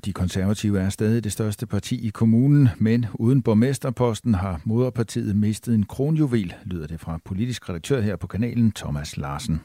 [0.05, 5.75] De konservative er stadig det største parti i kommunen, men uden borgmesterposten har moderpartiet mistet
[5.75, 9.61] en kronjuvel, lyder det fra politisk redaktør her på kanalen, Thomas Larsen.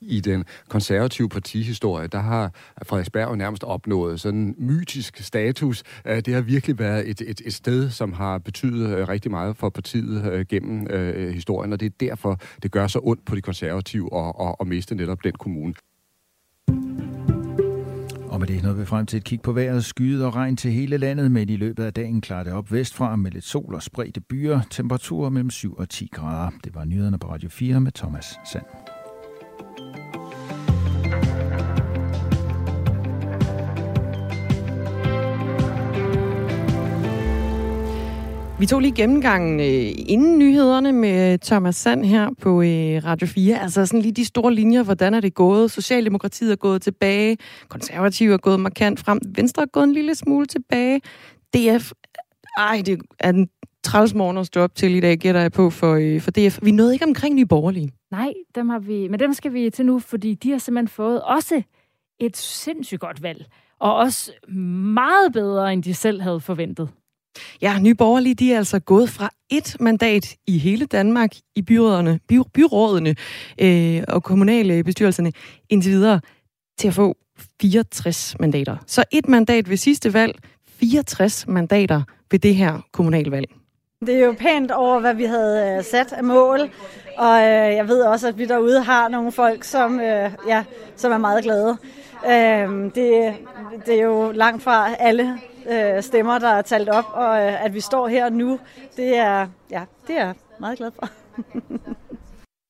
[0.00, 5.82] I den konservative partihistorie, der har Frederiksberg nærmest opnået sådan en mytisk status.
[6.06, 9.56] Øh, det har virkelig været et, et, et sted, som har betydet øh, rigtig meget
[9.56, 13.34] for partiet øh, gennem øh, historien, og det er derfor, det gør så ondt på
[13.34, 15.74] de konservative at, at, at miste netop den kommune.
[18.38, 19.84] Og med det nåede vi frem til et kig på vejret.
[19.84, 23.16] Skyet og regn til hele landet, men i løbet af dagen klarer det op vestfra
[23.16, 24.60] med lidt sol og spredte byer.
[24.70, 26.50] Temperaturer mellem 7 og 10 grader.
[26.64, 28.97] Det var nyhederne på Radio 4 med Thomas Sand.
[38.60, 43.26] Vi tog lige gennemgangen øh, inden nyhederne med øh, Thomas Sand her på øh, Radio
[43.26, 43.62] 4.
[43.62, 45.70] Altså sådan lige de store linjer, hvordan er det gået?
[45.70, 47.36] Socialdemokratiet er gået tilbage,
[47.68, 51.00] konservative er gået markant frem, Venstre er gået en lille smule tilbage,
[51.54, 51.92] DF,
[52.58, 53.48] ej, det er den
[53.84, 56.58] træls morgen at stå op til i dag, gætter jeg på for, øh, for DF.
[56.62, 57.90] Vi nåede ikke omkring Nye Borgerlige.
[58.10, 61.22] Nej, dem har vi, men dem skal vi til nu, fordi de har simpelthen fået
[61.22, 61.62] også
[62.20, 63.46] et sindssygt godt valg.
[63.80, 64.32] Og også
[64.94, 66.88] meget bedre, end de selv havde forventet.
[67.62, 72.20] Ja, Nye Borgerlige, de er altså gået fra et mandat i hele Danmark i byrådene,
[72.28, 73.14] by, byrådene
[73.60, 75.32] øh, og kommunale bestyrelserne
[75.68, 76.20] indtil videre
[76.78, 77.16] til at få
[77.60, 78.76] 64 mandater.
[78.86, 80.38] Så et mandat ved sidste valg,
[80.80, 83.48] 64 mandater ved det her kommunalvalg.
[84.06, 86.60] Det er jo pænt over, hvad vi havde øh, sat af mål,
[87.16, 90.64] og øh, jeg ved også, at vi derude har nogle folk, som, øh, ja,
[90.96, 91.78] som er meget glade.
[92.26, 93.34] Øhm, det,
[93.86, 95.38] det er jo langt fra alle
[95.70, 98.58] øh, stemmer, der er talt op, og øh, at vi står her nu,
[98.96, 101.08] det er, ja, det er meget glad for.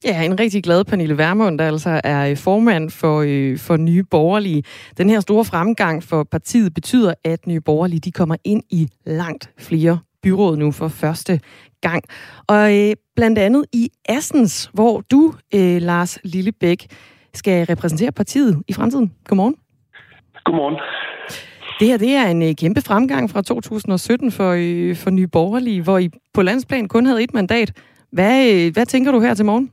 [0.04, 4.04] Ja, en rigtig glad Pernille Vermund, der altså er øh, formand for, øh, for Nye
[4.04, 4.62] Borgerlige.
[4.98, 9.50] Den her store fremgang for partiet betyder, at Nye Borgerlige de kommer ind i langt
[9.58, 11.40] flere byråd nu for første
[11.80, 12.04] gang.
[12.46, 16.86] Og øh, blandt andet i Assens, hvor du, øh, Lars Lillebæk,
[17.42, 19.08] skal repræsentere partiet i fremtiden.
[19.28, 19.56] Godmorgen.
[20.44, 20.76] Godmorgen.
[21.78, 25.82] Det her det er en øh, kæmpe fremgang fra 2017 for, øh, for Nye Borgerlige,
[25.82, 27.68] hvor I på landsplan kun havde et mandat.
[28.12, 29.72] Hvad, øh, hvad tænker du her til morgen?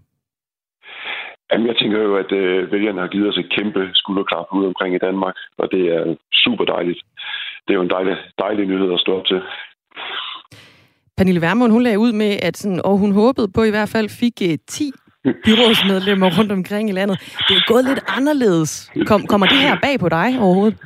[1.52, 4.96] Jamen, jeg tænker jo, at øh, vælgerne har givet os et kæmpe skulderklap ud omkring
[4.96, 7.00] i Danmark, og det er super dejligt.
[7.64, 9.42] Det er jo en dejlig, dejlig nyhed at stå op til.
[11.18, 14.10] Pernille Vermund, hun lagde ud med, at sådan, og hun håbede på i hvert fald
[14.10, 14.92] fik uh, 10
[15.46, 17.20] byrådsmedlemmer rundt omkring i landet.
[17.48, 18.92] Det er gået lidt anderledes.
[19.08, 20.78] Kom, kommer det her bag på dig overhovedet?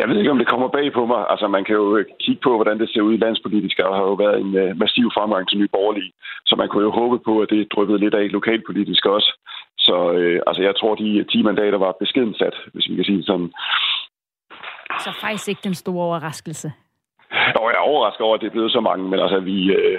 [0.00, 1.22] Jeg ved ikke, om det kommer bag på mig.
[1.32, 4.14] Altså, man kan jo kigge på, hvordan det ser ud i landspolitisk, og har jo
[4.24, 6.12] været en uh, massiv fremgang til Nye Borgerlige.
[6.46, 9.30] Så man kunne jo håbe på, at det dryppede lidt af lokalpolitisk også.
[9.78, 13.26] Så uh, altså, jeg tror, de 10 mandater var beskedensat, hvis vi kan sige det
[13.26, 13.50] sådan.
[15.04, 16.72] Så faktisk ikke den store overraskelse?
[17.60, 19.98] Og jeg er overrasket over, at det er blevet så mange, men altså, vi, øh,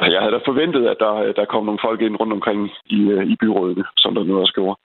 [0.00, 3.24] jeg havde da forventet, at der, der kom nogle folk ind rundt omkring i, øh,
[3.32, 4.76] i byrådet, som der nu også gjorde.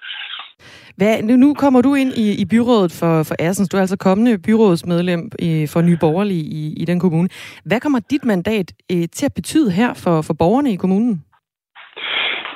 [0.97, 3.69] Hvad, nu kommer du ind i, i byrådet for, for Assens.
[3.69, 7.29] Du er altså kommende byrådsmedlem i, for Nye Borgerlige i, i den kommune.
[7.65, 11.23] Hvad kommer dit mandat øh, til at betyde her for, for borgerne i kommunen?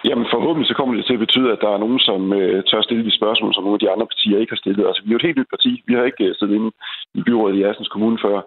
[0.08, 2.82] Jamen forhåbentlig så kommer det til at betyde, at der er nogen, som øh, tør
[2.82, 4.88] stille de spørgsmål, som nogle af de andre partier ikke har stillet.
[4.88, 5.72] Altså vi er jo et helt nyt parti.
[5.88, 6.72] Vi har ikke øh, siddet inde
[7.20, 8.38] i byrådet i Assens Kommune før.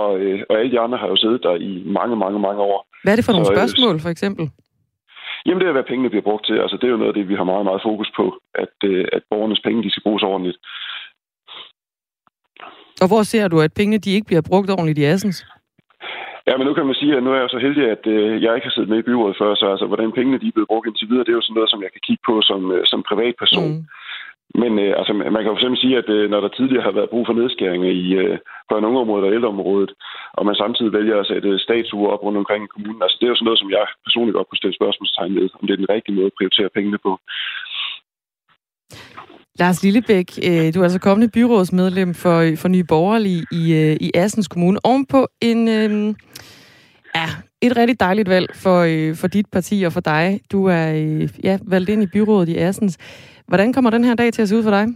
[0.00, 2.89] Og, øh, og alle de andre har jo siddet der i mange, mange, mange år.
[3.02, 4.44] Hvad er det for nogle så, øh, spørgsmål, for eksempel?
[5.46, 6.56] Jamen, det er, hvad pengene bliver brugt til.
[6.64, 9.04] Altså, det er jo noget af det, vi har meget, meget fokus på, at, øh,
[9.12, 10.58] at borgernes penge, de skal bruges ordentligt.
[13.02, 15.46] Og hvor ser du, at pengene, de ikke bliver brugt ordentligt i Assens?
[16.48, 18.54] Ja, men nu kan man sige, at nu er jeg så heldig, at øh, jeg
[18.54, 20.86] ikke har siddet med i byrådet før, så altså, hvordan pengene de er blevet brugt
[20.86, 23.00] indtil videre, det er jo sådan noget, som jeg kan kigge på som, øh, som
[23.08, 23.68] privatperson.
[23.68, 23.84] Mm.
[24.54, 27.12] Men øh, altså, man kan jo simpelthen sige, at øh, når der tidligere har været
[27.12, 29.92] brug for nedskæringer i øh, børn- og ungeområdet og ældreområdet,
[30.38, 33.32] og man samtidig vælger at sætte statuer op rundt omkring i kommunen, altså det er
[33.32, 35.94] jo sådan noget, som jeg personligt godt kunne stille spørgsmålstegn ved, om det er den
[35.94, 37.12] rigtige måde at prioritere pengene på.
[39.60, 44.10] Lars Lillebæk, øh, du er altså kommende byrådsmedlem for, for Nye Borgerlige i, øh, i
[44.14, 44.78] Assens Kommune.
[44.84, 46.14] Ovenpå en, øh,
[47.14, 47.28] ja,
[47.62, 50.40] et rigtig dejligt valg for, øh, for dit parti og for dig.
[50.52, 52.98] Du er øh, ja, valgt ind i byrådet i Assens.
[53.48, 54.86] Hvordan kommer den her dag til at se ud for dig?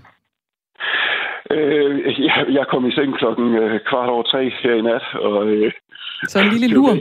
[1.51, 5.47] Øh, jeg, jeg kom i seng klokken øh, kvart over tre her i nat, og...
[5.47, 5.73] Øh,
[6.31, 6.93] så en lille lur?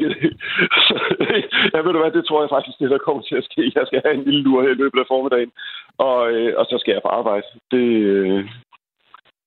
[0.88, 0.96] så,
[1.74, 3.72] ja, ved du hvad, det tror jeg faktisk, det der kommer til at ske.
[3.76, 5.52] Jeg skal have en lille lur her i løbet af formiddagen,
[6.08, 7.48] og, øh, og så skal jeg på arbejde.
[7.72, 8.40] Det, øh,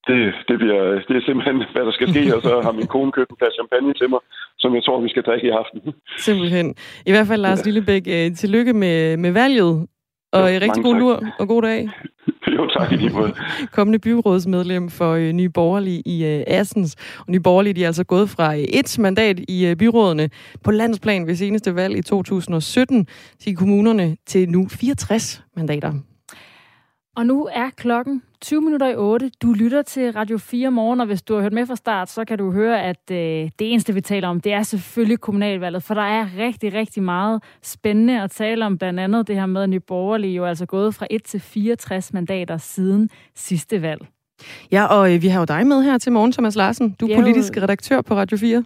[0.08, 3.12] det, det, bliver, det er simpelthen, hvad der skal ske, og så har min kone
[3.12, 4.20] købt en plads champagne til mig,
[4.58, 5.80] som jeg tror, vi skal drikke i aften.
[6.18, 6.74] Simpelthen.
[7.06, 7.64] I hvert fald, Lars ja.
[7.64, 9.86] Lillebæk, øh, tillykke med, med valget.
[10.32, 11.00] Og jo, rigtig god tak.
[11.00, 11.88] lur og god dag.
[12.56, 13.34] jo, tak i lige måde.
[13.72, 16.96] Kommende byrådsmedlem for øh, Nye Borgerlige i øh, Assens.
[17.18, 20.30] Og Nye Borgerlige de er altså gået fra øh, et mandat i øh, byrådene
[20.64, 23.06] på landsplan ved seneste valg i 2017
[23.38, 25.92] til kommunerne til nu 64 mandater.
[27.16, 29.30] Og nu er klokken 20 minutter i 8.
[29.42, 32.24] Du lytter til Radio 4 morgen, og hvis du har hørt med fra start, så
[32.24, 33.16] kan du høre, at øh,
[33.58, 37.42] det eneste, vi taler om, det er selvfølgelig kommunalvalget, for der er rigtig, rigtig meget
[37.62, 40.94] spændende at tale om, blandt andet det her med, at Nye Borgerlige jo altså gået
[40.94, 44.06] fra 1 til 64 mandater siden sidste valg.
[44.72, 46.90] Ja, og øh, vi har jo dig med her til morgen, Thomas Larsen.
[47.00, 48.64] Du er politisk redaktør på Radio 4.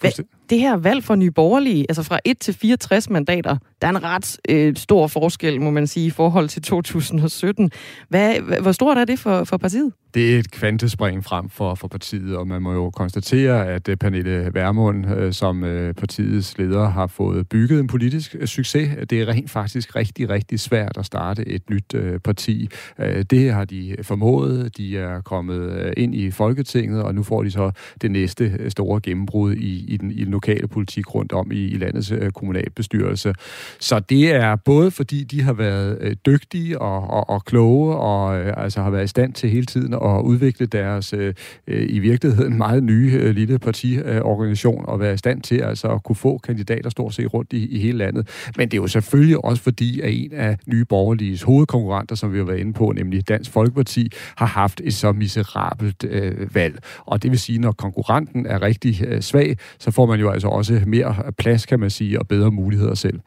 [0.00, 0.08] Hva,
[0.50, 4.04] det her valg for Nye Borgerlige, altså fra 1 til 64 mandater, Der er en
[4.04, 7.70] ret øh, stor forskel, må man sige, i forhold til 2017.
[8.08, 9.92] Hvad, hvor stort er det for, for partiet?
[10.14, 13.96] Det er et kvantespring frem for, for partiet, og man må jo konstatere, at øh,
[13.96, 19.08] Pernille Vermund, øh, som uh, partiets leder, har fået bygget en politisk succes.
[19.10, 21.94] Det er rent faktisk rigtig, rigtig svært at starte et nyt
[22.24, 22.68] parti.
[22.98, 24.76] Uh, det har de formået.
[24.76, 27.70] De er kommet ind i Folketinget, og nu får de så
[28.02, 31.76] det næste store gennembrud i, i, den, i den lokale politik rundt om i, i
[31.76, 33.34] landets øh, kommunalbestyrelse.
[33.80, 38.38] Så det er både fordi, de har været øh, dygtige og, og, og kloge, og
[38.40, 41.34] øh, altså har været i stand til hele tiden at udvikle deres øh,
[41.66, 46.02] øh, i virkeligheden meget nye øh, lille partiorganisation og være i stand til altså at
[46.02, 48.28] kunne få kandidater stort set rundt i, i hele landet.
[48.56, 52.38] Men det er jo selvfølgelig også fordi, at en af nye borgerliges hovedkonkurrenter, som vi
[52.38, 56.78] har været inde på, nemlig Dansk Folkeparti, har haft et så miserabelt øh, valg.
[57.06, 60.48] Og det vil sige, når konkurrenten er rigtig øh, svag, så får man jo altså
[60.48, 63.20] også mere plads, kan man sige, og bedre muligheder selv.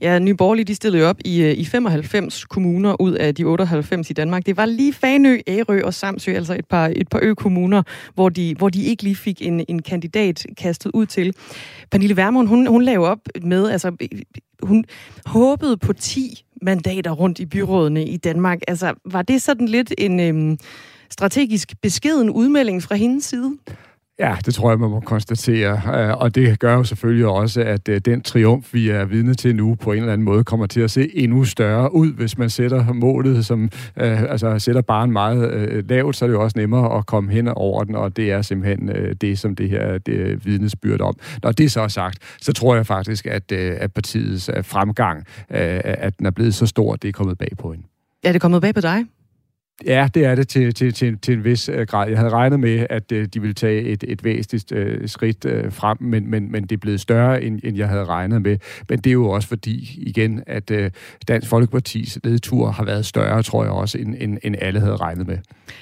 [0.00, 3.44] Ja, Nye Borgerlige, de stillede jo op i, øh, i 95 kommuner ud af de
[3.44, 4.46] 98 i Danmark.
[4.46, 7.82] Det var lige Fanø, Ærø og Samsø, altså et par, et par ø-kommuner,
[8.14, 11.34] hvor de, hvor de ikke lige fik en, en kandidat kastet ud til.
[11.90, 13.96] Pernille Vermund, hun, hun lavede op med, altså
[14.62, 14.84] hun
[15.26, 18.58] håbede på 10 mandater rundt i byrådene i Danmark.
[18.68, 20.58] Altså, var det sådan lidt en øhm,
[21.10, 23.56] strategisk beskeden udmelding fra hendes side?
[24.18, 25.80] Ja, det tror jeg, man må konstatere.
[25.94, 29.56] Øh, og det gør jo selvfølgelig også, at øh, den triumf, vi er vidne til
[29.56, 32.50] nu, på en eller anden måde kommer til at se endnu større ud, hvis man
[32.50, 33.62] sætter målet, som
[33.96, 37.32] øh, altså sætter barn meget øh, lavt, så er det jo også nemmere at komme
[37.32, 38.90] hen over den, og det er simpelthen
[39.20, 41.14] det, som det her det vidnesbyrd om.
[41.42, 46.26] Når det så er sagt, så tror jeg faktisk, at, at partiets fremgang, at den
[46.26, 47.86] er blevet så stor, det er kommet bag på hende.
[48.24, 49.04] Er det kommet bag på dig?
[49.84, 52.08] Ja, det er det til, til, til, til en vis øh, grad.
[52.08, 55.72] Jeg havde regnet med, at øh, de ville tage et, et væsentligt øh, skridt øh,
[55.72, 58.58] frem, men, men, men det er blevet større, end, end jeg havde regnet med.
[58.88, 60.90] Men det er jo også fordi, igen, at øh,
[61.28, 65.26] Dansk Folkepartis ledetur har været større, tror jeg også, end, end, end alle havde regnet
[65.26, 65.38] med.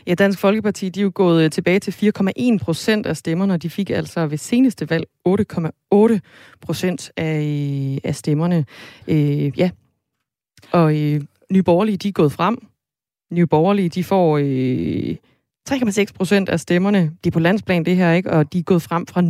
[0.07, 3.63] Ja, Dansk Folkeparti, de er jo gået øh, tilbage til 4,1 procent af stemmerne, og
[3.63, 6.19] de fik altså ved seneste valg 8,8
[6.61, 8.65] procent af, af stemmerne.
[9.09, 9.71] Øh, ja,
[10.73, 11.21] og øh,
[11.53, 12.59] Nye Borgerlige, de er gået frem
[13.35, 15.17] Nye Borgerlige, de får øh,
[15.71, 16.99] 3,6 procent af stemmerne.
[17.25, 18.31] Det er på landsplan, det her, ikke?
[18.31, 19.21] Og de er gået frem fra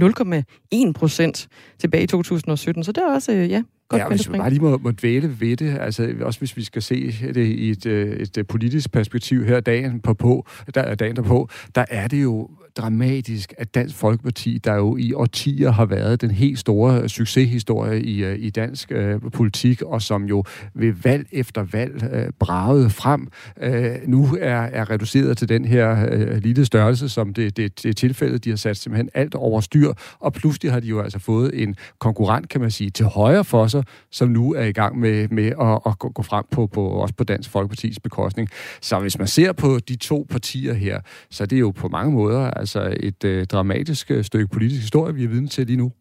[0.89, 1.49] 0,1 procent
[1.79, 2.85] tilbage i 2017.
[2.85, 5.41] Så det er også, øh, ja, godt ja, hvis vi bare lige må, må dvæle
[5.41, 8.93] ved det, altså også hvis vi skal se det i et, øh, et, et politisk
[8.93, 13.97] perspektiv her dagen på, på der, dagen derpå, der er det jo dramatisk, at Dansk
[13.97, 18.93] Folkeparti, der jo i årtier har været den helt store succeshistorie i, øh, i dansk
[18.93, 20.45] øh, politik, og som jo
[20.75, 23.29] ved valg efter valg øh, bragede frem,
[23.63, 27.89] øh, nu er, er reduceret til den her øh, lille størrelse, som det, det, det
[27.89, 28.45] er tilfældet.
[28.45, 31.77] De har sat simpelthen alt over styr, og pludselig har de jo altså fået en
[31.99, 35.47] konkurrent, kan man sige, til højre for sig, som nu er i gang med, med
[35.47, 38.49] at, at gå frem på, på, også på Dansk Folkepartis bekostning.
[38.81, 41.01] Så hvis man ser på de to partier her,
[41.31, 45.15] så er det jo på mange måder altså et øh, dramatisk øh, stykke politisk historie,
[45.15, 45.93] vi er vidne til lige nu.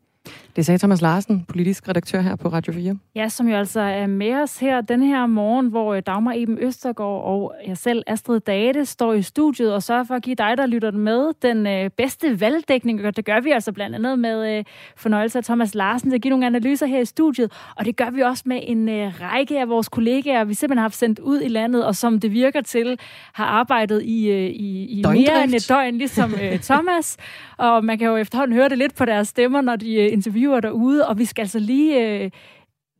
[0.55, 2.97] Det sagde Thomas Larsen, politisk redaktør her på Radio 4.
[3.15, 6.57] Ja, som jo altså er med os her den her morgen, hvor øh, Dagmar Eben
[6.59, 10.57] Østergaard og jeg selv, Astrid Date, står i studiet og sørger for at give dig,
[10.57, 13.05] der lytter med, den øh, bedste valgdækning.
[13.05, 14.63] Og det gør vi altså blandt andet med øh,
[14.95, 17.51] fornøjelse af Thomas Larsen til at give nogle analyser her i studiet.
[17.75, 20.89] Og det gør vi også med en øh, række af vores kollegaer, vi simpelthen har
[20.89, 22.99] sendt ud i landet, og som det virker til,
[23.33, 27.17] har arbejdet i, øh, i, i mere end et døgn, ligesom øh, Thomas.
[27.57, 30.42] og man kan jo efterhånden høre det lidt på deres stemmer, når de øh, interviewer
[30.51, 32.31] derude, og vi skal altså lige øh,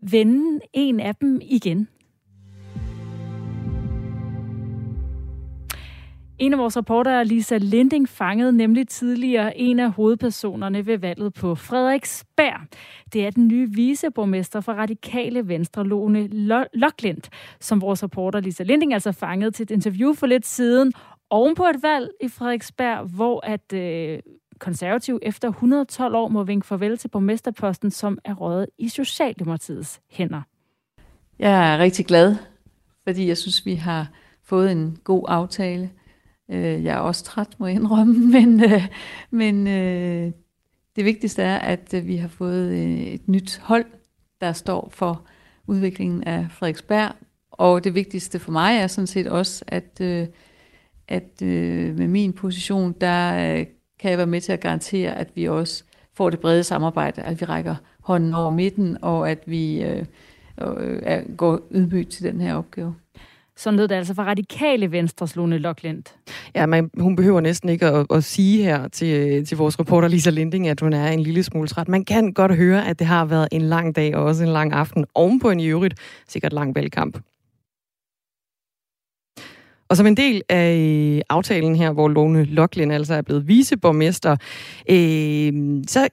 [0.01, 1.87] vende en af dem igen.
[6.39, 11.55] En af vores reportere, Lisa Linding, fangede nemlig tidligere en af hovedpersonerne ved valget på
[11.55, 12.59] Frederiksberg.
[13.13, 16.29] Det er den nye viceborgmester for Radikale Venstre, Lone
[16.73, 17.21] Loklind,
[17.59, 20.93] som vores reporter Lisa Linding altså fangede til et interview for lidt siden
[21.29, 24.19] oven på et valg i Frederiksberg, hvor at øh,
[24.63, 30.41] konservativ efter 112 år må vinke farvel til borgmesterposten, som er røget i Socialdemokratiets hænder.
[31.39, 32.35] Jeg er rigtig glad,
[33.03, 34.11] fordi jeg synes, vi har
[34.43, 35.91] fået en god aftale.
[36.51, 38.87] Øh, jeg er også træt, må jeg indrømme, men, øh,
[39.31, 40.31] men øh,
[40.95, 42.77] det vigtigste er, at vi har fået
[43.13, 43.85] et nyt hold,
[44.41, 45.25] der står for
[45.67, 47.11] udviklingen af Frederiksberg.
[47.51, 50.01] Og det vigtigste for mig er sådan set også, at,
[51.07, 53.65] at med min position, der
[54.03, 55.83] kan jeg være med til at garantere, at vi også
[56.13, 60.05] får det brede samarbejde, at vi rækker hånden over midten, og at vi øh,
[60.61, 62.95] øh, går ydmygt til den her opgave.
[63.57, 66.03] Sådan lød det altså fra radikale Venstres Lone Locklind.
[66.55, 70.29] Ja, men hun behøver næsten ikke at, at sige her til, til vores reporter Lisa
[70.29, 71.87] Linding, at hun er en lille smule træt.
[71.87, 74.73] Man kan godt høre, at det har været en lang dag og også en lang
[74.73, 75.95] aften ovenpå en i øvrigt
[76.27, 77.17] sikkert lang valgkamp.
[79.93, 84.35] Og som en del af øh, aftalen her, hvor Lone Locklind altså er blevet viceborgmester,
[84.89, 86.07] øh, så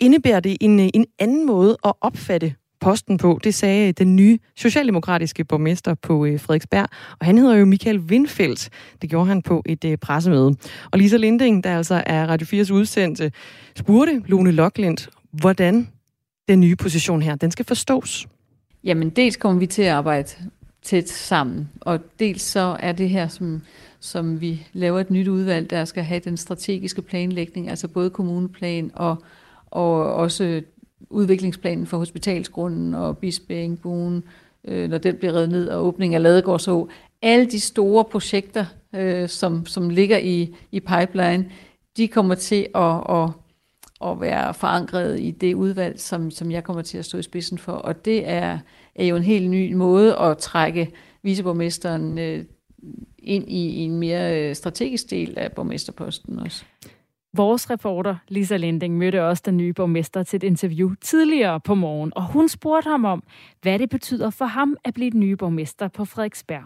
[0.00, 3.40] indebærer det en, øh, en anden måde at opfatte posten på.
[3.44, 6.88] Det sagde øh, den nye socialdemokratiske borgmester på Frederiksberg,
[7.20, 8.68] og han hedder jo Michael Windfeldt.
[9.02, 10.56] Det gjorde han på et pressemøde.
[10.90, 13.32] Og Lisa Linding, der altså er Radio 4's udsendte,
[13.76, 15.88] spurgte Lone Locklind, hvordan
[16.48, 18.26] den nye position her, den skal forstås.
[18.84, 20.28] Jamen, dels kommer vi til at arbejde
[20.84, 23.62] tæt sammen, og dels så er det her, som,
[24.00, 28.90] som vi laver et nyt udvalg, der skal have den strategiske planlægning, altså både kommuneplan
[28.94, 29.16] og,
[29.66, 30.62] og også
[31.10, 34.24] udviklingsplanen for hospitalsgrunden og Bispebjergbuen,
[34.64, 36.88] øh, når den bliver reddet ned, og åbning af Ladegårdså.
[37.22, 38.64] Alle de store projekter,
[38.94, 41.50] øh, som, som ligger i, i pipeline,
[41.96, 43.30] de kommer til at, at,
[44.04, 47.58] at være forankret i det udvalg, som, som jeg kommer til at stå i spidsen
[47.58, 47.72] for.
[47.72, 48.58] Og det er,
[48.96, 50.90] er jo en helt ny måde at trække
[51.22, 52.44] viceborgmesteren øh,
[53.18, 56.64] ind i, i en mere øh, strategisk del af borgmesterposten også.
[57.36, 62.12] Vores reporter Lisa Lending mødte også den nye borgmester til et interview tidligere på morgen,
[62.16, 63.22] og hun spurgte ham om,
[63.62, 66.62] hvad det betyder for ham at blive den nye borgmester på Frederiksberg.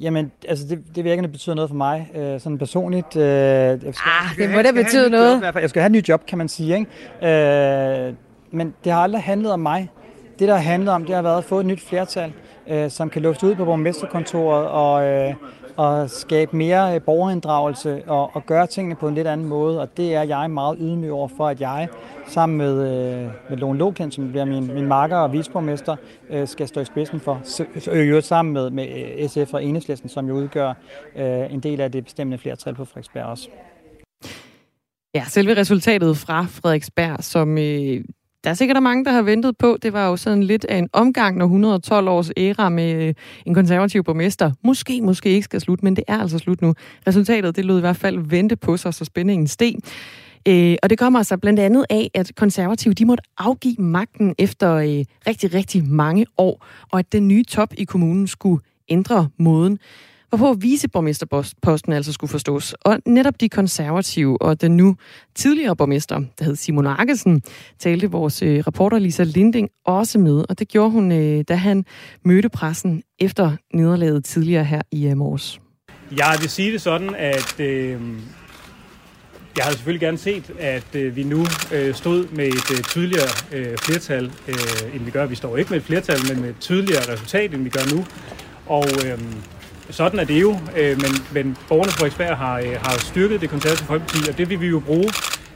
[0.00, 3.16] Jamen, altså det, det virker, det betyder noget for mig, øh, sådan personligt.
[3.16, 5.42] Øh, jeg skal, ah, det må da betyde noget.
[5.46, 6.78] Job, jeg skal have et nyt job, kan man sige.
[6.78, 8.08] Ikke?
[8.08, 8.14] Øh,
[8.50, 9.88] men det har aldrig handlet om mig.
[10.38, 12.32] Det, der har handlet om, det har været at få et nyt flertal,
[12.68, 15.34] øh, som kan lufte ud på borgmesterkontoret og, øh,
[15.76, 19.80] og skabe mere øh, borgerinddragelse og, og gøre tingene på en lidt anden måde.
[19.80, 21.88] Og det er jeg meget ydmyg over for, at jeg
[22.28, 25.96] sammen med, øh, med Lone Loken, som bliver min, min marker og visborgmester,
[26.30, 27.40] øh, skal stå i spidsen for.
[27.94, 30.72] Jo sammen med, med øh, SF og Enhedslisten, som jo udgør
[31.16, 33.48] øh, en del af det bestemmende flertal på Frederiksberg også.
[35.14, 38.04] Ja, selve resultatet fra Frederiksberg, som øh,
[38.44, 39.76] der er sikkert mange, der har ventet på.
[39.82, 43.14] Det var jo sådan lidt af en omgang, når 112 års æra med øh,
[43.46, 46.74] en konservativ borgmester måske, måske ikke skal slutte, men det er altså slut nu.
[47.06, 49.74] Resultatet, det lød i hvert fald vente på sig, så spændingen steg.
[50.48, 54.74] Øh, og det kommer altså blandt andet af, at konservative de måtte afgive magten efter
[54.74, 59.78] øh, rigtig, rigtig mange år, og at den nye top i kommunen skulle ændre måden,
[60.36, 62.72] hvorpå viceborgmesterposten altså skulle forstås.
[62.72, 64.96] Og netop de konservative og den nu
[65.34, 67.42] tidligere borgmester, der hed Simon Arkesen,
[67.78, 71.84] talte vores øh, reporter Lisa Linding også med, og det gjorde hun, øh, da han
[72.24, 75.60] mødte pressen efter nederlaget tidligere her i øh, morges.
[76.16, 78.00] Jeg vil sige det sådan, at øh,
[79.56, 83.28] jeg havde selvfølgelig gerne set, at øh, vi nu øh, stod med et øh, tydeligere
[83.52, 85.26] øh, flertal, øh, end vi gør.
[85.26, 88.04] Vi står ikke med et flertal, men med et tydeligere resultat, end vi gør nu.
[88.66, 89.18] Og øh,
[89.90, 93.50] sådan er det jo, øh, men, men borgerne på Frederiksberg har, øh, har styrket det
[93.50, 95.10] konservative folkeparti, og det vil vi jo bruge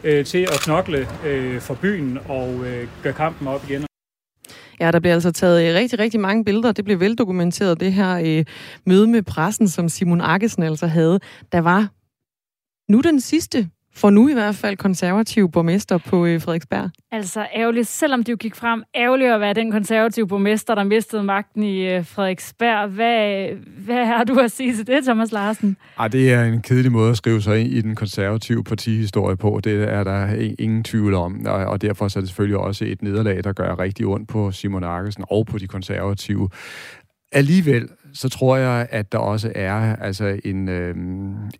[0.04, 3.84] øh, til at knokle øh, for byen og øh, gøre kampen op igen.
[4.80, 6.72] Ja, der bliver altså taget øh, rigtig, rigtig mange billeder.
[6.72, 8.44] Det blev veldokumenteret, det her øh,
[8.86, 11.20] møde med pressen, som Simon Arkesen altså havde.
[11.52, 11.88] Der var
[12.92, 13.68] nu den sidste
[13.98, 16.90] for nu i hvert fald konservativ borgmester på øh, Frederiksberg.
[17.12, 21.22] Altså ærgerligt, selvom det jo gik frem, ærgerligt at være den konservative borgmester, der mistede
[21.22, 22.88] magten i øh, Frederiksberg.
[22.88, 23.48] Hvad,
[23.84, 25.76] hvad har du at sige til det, Thomas Larsen?
[25.98, 29.60] Ej, det er en kedelig måde at skrive sig ind i den konservative partihistorie på.
[29.64, 33.44] Det er der ingen tvivl om, og, og derfor er det selvfølgelig også et nederlag,
[33.44, 36.48] der gør rigtig ondt på Simon Arkesen og på de konservative.
[37.32, 37.88] Alligevel
[38.18, 40.94] så tror jeg, at der også er altså en, øh,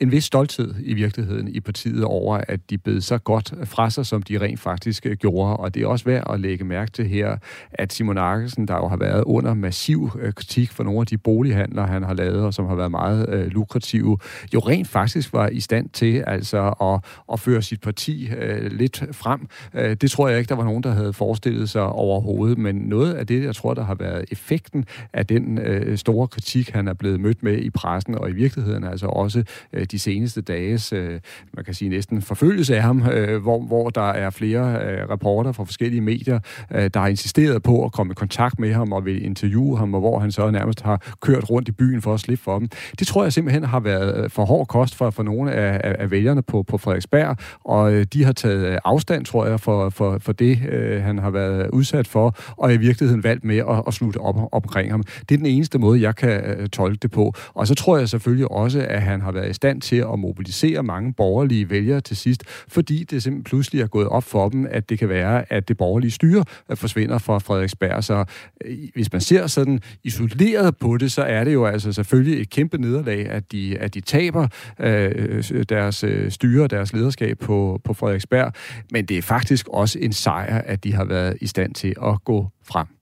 [0.01, 4.07] en vis stolthed i virkeligheden i partiet over, at de bed så godt fra sig,
[4.07, 5.57] som de rent faktisk øh, gjorde.
[5.57, 7.37] Og det er også værd at lægge mærke til her,
[7.73, 11.19] at Simon Arkesen, der jo har været under massiv øh, kritik for nogle af de
[11.19, 14.19] bolighandler, han har lavet, og som har været meget øh, lukrative,
[14.55, 19.05] jo rent faktisk var i stand til altså at, at føre sit parti øh, lidt
[19.13, 19.49] frem.
[19.75, 23.15] Øh, det tror jeg ikke, der var nogen, der havde forestillet sig overhovedet, men noget
[23.15, 26.95] af det, jeg tror, der har været effekten af den øh, store kritik, han er
[26.95, 29.43] blevet mødt med i pressen, og i virkeligheden altså også
[29.73, 31.21] øh, de seneste dages, øh,
[31.55, 35.65] man kan sige næsten forfølgelse af ham, øh, hvor, hvor der er flere øh, fra
[35.65, 36.39] forskellige medier,
[36.75, 39.95] øh, der har insisteret på at komme i kontakt med ham og vil interviewe ham,
[39.95, 42.69] og hvor han så nærmest har kørt rundt i byen for at slippe for dem.
[42.99, 45.97] Det tror jeg simpelthen har været øh, for hård kost for, for nogle af, af,
[45.99, 49.91] af vælgerne på, på Frederiksberg, og øh, de har taget øh, afstand, tror jeg, for,
[49.91, 53.83] for, for det, øh, han har været udsat for, og i virkeligheden valgt med at,
[53.87, 55.03] at slutte op omkring ham.
[55.29, 57.35] Det er den eneste måde, jeg kan kan øh, tolke det på.
[57.55, 60.83] Og så tror jeg selvfølgelig også, at han har været i stand til at mobilisere
[60.83, 64.91] mange borgerlige vælgere til sidst, fordi det simpelthen pludselig er gået op for dem, at
[64.91, 68.05] det kan være, at det borgerlige styre øh, forsvinder fra Frederiksberg.
[68.05, 68.25] Så
[68.65, 72.51] øh, hvis man ser sådan isoleret på det, så er det jo altså selvfølgelig et
[72.51, 74.49] kæmpe nederlag, at de, at de taber
[74.81, 78.53] øh, deres øh, styre og deres lederskab på, på Frederiksberg.
[78.93, 82.25] Men det er faktisk også en sejr, at de har været i stand til at
[82.25, 82.98] gå frem.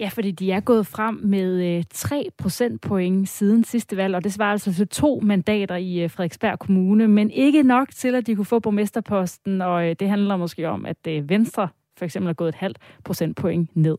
[0.00, 4.32] Ja, fordi de er gået frem med øh, 3 procentpoint siden sidste valg, og det
[4.32, 8.36] svarer altså til to mandater i øh, Frederiksberg Kommune, men ikke nok til, at de
[8.36, 12.34] kunne få borgmesterposten, og øh, det handler måske om, at øh, Venstre for eksempel er
[12.34, 13.96] gået et halvt procentpoint ned.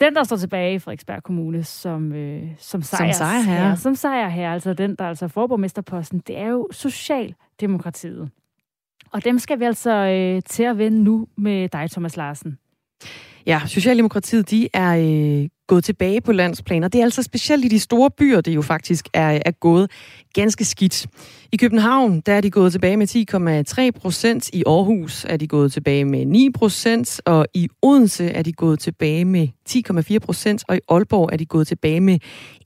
[0.00, 3.68] Den, der står tilbage i Frederiksberg Kommune som, øh, som, sejr, som sejrherre.
[3.68, 8.30] Ja, som sejrherre, altså den, der altså får borgmesterposten, det er jo Socialdemokratiet.
[9.12, 12.58] Og dem skal vi altså øh, til at vende nu med dig, Thomas Larsen.
[13.46, 17.68] Ja, Socialdemokratiet, de er øh, gået tilbage på landsplan, og det er altså specielt i
[17.68, 19.90] de store byer, det jo faktisk er, er gået
[20.34, 21.06] ganske skidt.
[21.52, 25.72] I København, der er de gået tilbage med 10,3 procent, i Aarhus er de gået
[25.72, 30.76] tilbage med 9 procent, og i Odense er de gået tilbage med 10,4 procent, og
[30.76, 32.18] i Aalborg er de gået tilbage med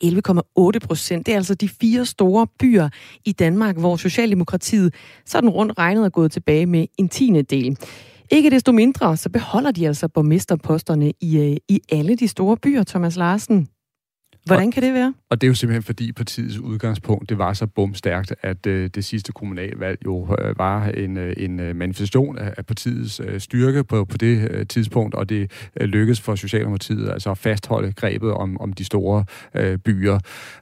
[0.05, 1.26] 11,8 procent.
[1.26, 2.89] Det er altså de fire store byer
[3.24, 4.95] i Danmark, hvor Socialdemokratiet
[5.26, 7.79] sådan rundt regnet er gået tilbage med en tiende del.
[8.31, 12.85] Ikke desto mindre, så beholder de altså borgmesterposterne i, øh, i alle de store byer,
[12.85, 13.68] Thomas Larsen.
[14.47, 15.14] Hvordan kan det være?
[15.31, 19.05] Og det er jo simpelthen fordi partiets udgangspunkt, det var så bumstærkt, at øh, det
[19.05, 23.85] sidste kommunalvalg jo øh, var en, øh, en øh, manifestation af, af partiets øh, styrke
[23.85, 25.51] på, på det øh, tidspunkt, og det
[25.81, 29.24] øh, lykkedes for Socialdemokratiet altså at fastholde grebet om, om de store
[29.55, 30.18] øh, byer.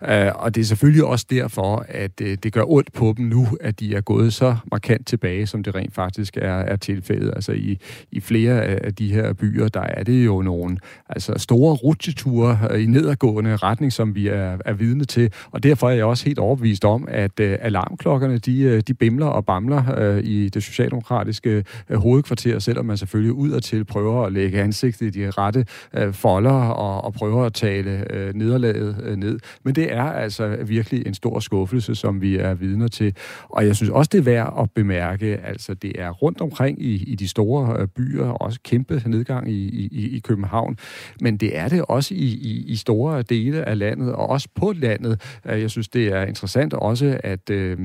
[0.08, 3.46] Øh, og det er selvfølgelig også derfor, at øh, det gør ondt på dem nu,
[3.60, 7.32] at de er gået så markant tilbage, som det rent faktisk er, er tilfældet.
[7.36, 7.78] Altså i,
[8.12, 12.82] i flere af de her byer, der er det jo nogle altså store rutsjeture øh,
[12.82, 15.32] i nedadgående retning, som vi er, er vidne til.
[15.50, 19.26] Og derfor er jeg også helt overbevist om, at øh, alarmklokkerne, de, øh, de bimler
[19.26, 24.60] og bamler øh, i det socialdemokratiske øh, hovedkvarter, selvom man selvfølgelig udadtil prøver at lægge
[24.60, 29.38] ansigtet i de rette øh, folder og, og prøver at tale øh, nederlaget øh, ned.
[29.64, 33.16] Men det er altså virkelig en stor skuffelse, som vi er vidner til.
[33.48, 36.94] Og jeg synes også, det er værd at bemærke, altså det er rundt omkring i,
[36.94, 40.76] i de store øh, byer, også kæmpe nedgang i, i, i København,
[41.20, 44.72] men det er det også i, i, i store dele af landet, og også på
[44.76, 45.20] landet.
[45.46, 47.78] Øh, jeg synes, det er interessant også at, øh,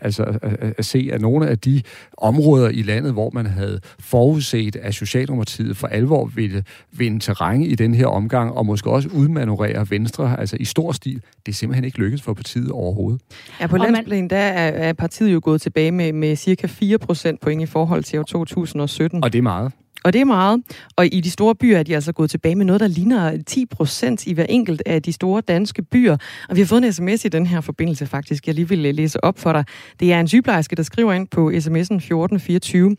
[0.00, 1.82] altså, at, at se, at nogle af de
[2.18, 7.74] områder i landet, hvor man havde forudset, at Socialdemokratiet for alvor ville vinde terræn i
[7.74, 11.84] den her omgang, og måske også udmanøvrere Venstre, altså i stor stil, det er simpelthen
[11.84, 13.20] ikke lykkedes for partiet overhovedet.
[13.60, 17.40] Ja, på landsplan, der er, er partiet jo gået tilbage med, med cirka 4 procent
[17.40, 19.24] point i forhold til år 2017.
[19.24, 19.72] Og det er meget.
[20.06, 20.62] Og det er meget.
[20.96, 23.66] Og i de store byer er de altså gået tilbage med noget, der ligner 10
[23.66, 26.16] procent i hver enkelt af de store danske byer.
[26.48, 28.94] Og vi har fået en sms i den her forbindelse faktisk, jeg lige vil øh,
[28.94, 29.64] læse op for dig.
[30.00, 32.96] Det er en sygeplejerske, der skriver ind på sms'en 1424.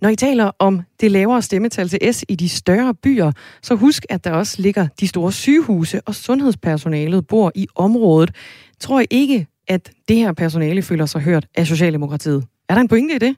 [0.00, 3.32] Når I taler om det lavere stemmetal til S i de større byer,
[3.62, 8.30] så husk, at der også ligger de store sygehuse, og sundhedspersonalet bor i området.
[8.80, 12.44] Tror I ikke, at det her personale føler sig hørt af Socialdemokratiet?
[12.68, 13.36] Er der en pointe i det?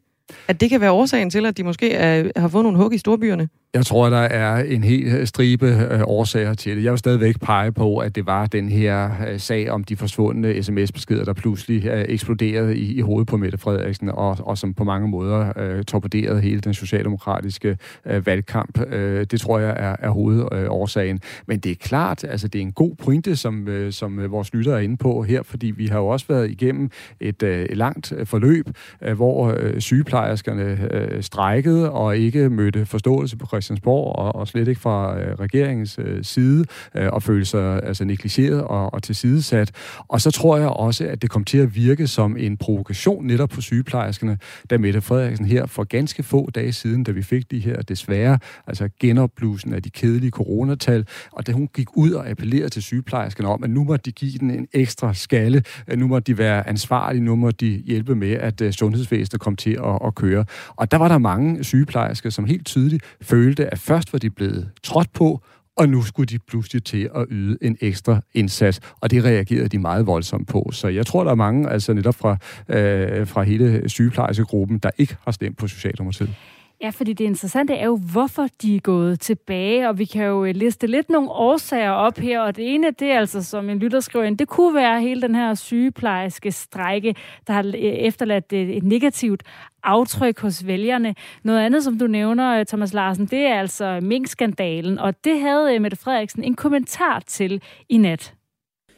[0.49, 2.99] At det kan være årsagen til, at de måske er, har fået nogle hug i
[2.99, 3.49] storbyerne?
[3.75, 6.85] Jeg tror, der er en hel øh, stribe øh, årsager til det.
[6.85, 10.63] Jeg vil stadigvæk pege på, at det var den her øh, sag om de forsvundne
[10.63, 14.85] sms-beskeder, der pludselig øh, eksploderede i, i hovedet på Mette Frederiksen, og, og som på
[14.85, 18.81] mange måder øh, torpederede hele den socialdemokratiske øh, valgkamp.
[18.93, 21.17] Øh, det tror jeg er, er hovedårsagen.
[21.17, 24.33] Øh, Men det er klart, altså det er en god pointe, som, øh, som øh,
[24.33, 26.91] vores lytter er inde på her, fordi vi har jo også været igennem
[27.21, 28.67] et øh, langt øh, forløb,
[29.03, 34.69] øh, hvor øh, sygeplejerskerne øh, strækkede og ikke mødte forståelse på Christiansborg, og, og slet
[34.69, 39.71] ikke fra øh, regeringens øh, side, øh, og føle sig altså, negligeret og, og tilsidesat.
[40.09, 43.49] Og så tror jeg også, at det kom til at virke som en provokation netop
[43.49, 44.39] på sygeplejerskerne,
[44.71, 48.39] da Mette Frederiksen her for ganske få dage siden, da vi fik de her desværre,
[48.67, 53.49] altså genopblusen af de kedelige coronatal, og da hun gik ud og appellerede til sygeplejerskerne
[53.49, 55.63] om, at nu må de give den en ekstra skalle,
[55.97, 59.71] nu må de være ansvarlige, nu må de hjælpe med, at uh, sundhedsvæsenet kom til
[59.71, 60.45] at, at køre.
[60.77, 64.71] Og der var der mange sygeplejersker, som helt tydeligt følte, at først var de blevet
[64.83, 65.43] trådt på,
[65.77, 69.79] og nu skulle de pludselig til at yde en ekstra indsats, og det reagerede de
[69.79, 70.71] meget voldsomt på.
[70.73, 72.37] Så jeg tror, der er mange, altså netop fra,
[72.69, 76.35] øh, fra hele sygeplejerskegruppen, der ikke har stemt på Socialdemokratiet.
[76.81, 80.45] Ja, fordi det interessante er jo, hvorfor de er gået tilbage, og vi kan jo
[80.45, 83.79] øh, liste lidt nogle årsager op her, og det ene, det er altså, som en
[83.79, 87.15] lytter skriver ind, det kunne være hele den her sygeplejerske strække,
[87.47, 89.43] der har øh, efterladt øh, et negativt
[89.83, 91.15] aftryk hos vælgerne.
[91.43, 95.97] Noget andet, som du nævner, Thomas Larsen, det er altså minkskandalen, og det havde Mette
[95.97, 98.35] Frederiksen en kommentar til i nat.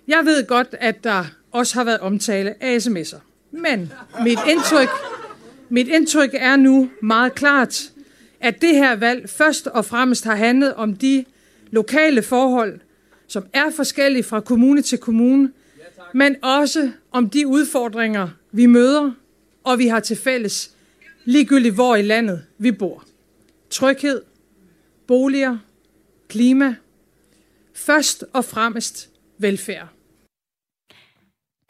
[0.08, 3.18] Jeg ved godt, at der også har været omtale af sms'er.
[3.50, 3.92] Men
[4.24, 4.88] mit indtryk,
[5.70, 7.92] mit indtryk er nu meget klart,
[8.40, 11.24] at det her valg først og fremmest har handlet om de
[11.70, 12.80] lokale forhold,
[13.26, 15.52] som er forskellige fra kommune til kommune,
[16.14, 19.12] men også om de udfordringer, vi møder,
[19.64, 20.70] og vi har til fælles,
[21.24, 23.04] ligegyldigt hvor i landet vi bor.
[23.70, 24.22] Tryghed,
[25.06, 25.58] boliger,
[26.28, 26.74] klima,
[27.74, 29.88] først og fremmest velfærd.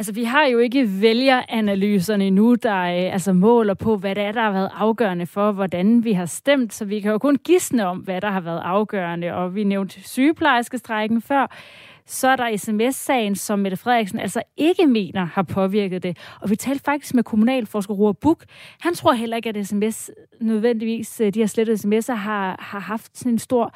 [0.01, 4.33] Altså, vi har jo ikke vælgeranalyserne endnu, der øh, altså måler på, hvad det er,
[4.33, 6.75] der har været afgørende for, hvordan vi har stemt.
[6.75, 9.35] Så vi kan jo kun gisne om, hvad der har været afgørende.
[9.35, 11.57] Og vi nævnte sygeplejerskestrækken før.
[12.07, 16.19] Så er der sms-sagen, som Mette Frederiksen altså ikke mener har påvirket det.
[16.41, 18.45] Og vi talte faktisk med kommunalforsker Roar Buk.
[18.81, 23.19] Han tror heller ikke, at sms nødvendigvis, øh, de her slettede sms'er, har, har haft
[23.19, 23.75] sådan en stor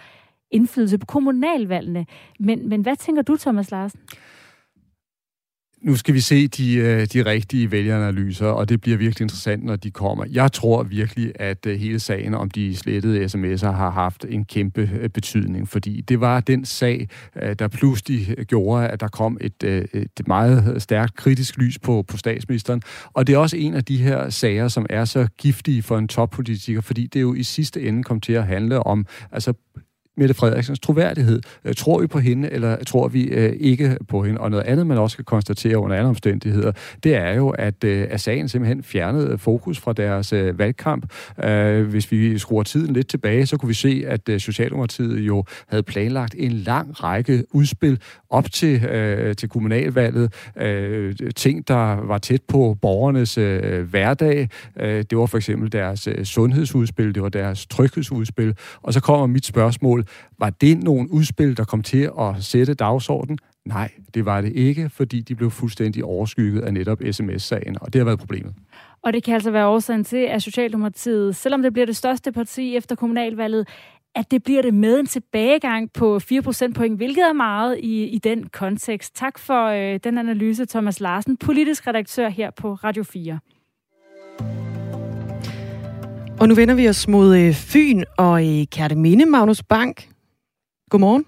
[0.51, 2.07] indflydelse på kommunalvalgene.
[2.41, 4.01] Men, men hvad tænker du, Thomas Larsen?
[5.85, 9.76] Nu skal vi se de, øh, de rigtige vælgeranalyser, og det bliver virkelig interessant, når
[9.76, 10.24] de kommer.
[10.30, 14.91] Jeg tror virkelig, at øh, hele sagen om de slettede sms'er har haft en kæmpe
[15.01, 17.09] øh, betydning, fordi det var den sag,
[17.59, 19.62] der pludselig gjorde, at der kom et,
[19.93, 22.82] et meget stærkt kritisk lys på, på statsministeren.
[23.12, 26.09] Og det er også en af de her sager, som er så giftige for en
[26.09, 29.53] toppolitiker, fordi det jo i sidste ende kom til at handle om altså
[30.16, 31.40] Mette Frederiksens troværdighed.
[31.64, 34.40] Øh, tror vi på hende, eller tror vi øh, ikke på hende?
[34.40, 36.72] Og noget andet, man også kan konstatere under andre omstændigheder,
[37.04, 41.12] det er jo, at, øh, at sagen simpelthen fjernede fokus fra deres valgkamp.
[41.90, 46.34] Hvis vi skruer tiden lidt tilbage, så kunne vi se, at Socialdemokratiet jo havde planlagt
[46.38, 48.00] en lang række udspil
[48.30, 48.80] op til,
[49.36, 50.32] til kommunalvalget.
[51.36, 53.34] Ting, der var tæt på borgernes
[53.90, 54.48] hverdag.
[54.80, 58.54] Det var for eksempel deres sundhedsudspil, det var deres tryghedsudspil.
[58.82, 60.03] Og så kommer mit spørgsmål,
[60.38, 63.38] var det nogle udspil, der kom til at sætte dagsordenen?
[63.64, 67.98] Nej, det var det ikke, fordi de blev fuldstændig overskygget af netop sms-sagen, og det
[67.98, 68.55] har været problemet.
[69.02, 72.76] Og det kan altså være årsagen til, at Socialdemokratiet, selvom det bliver det største parti
[72.76, 73.68] efter kommunalvalget,
[74.14, 78.18] at det bliver det med en tilbagegang på 4 procentpoint, hvilket er meget i, i
[78.18, 79.14] den kontekst.
[79.14, 83.38] Tak for øh, den analyse, Thomas Larsen, politisk redaktør her på Radio 4.
[86.45, 90.09] Og nu vender vi os mod øh, Fyn og i Kærteminde, Magnus Bank.
[90.90, 91.26] Godmorgen.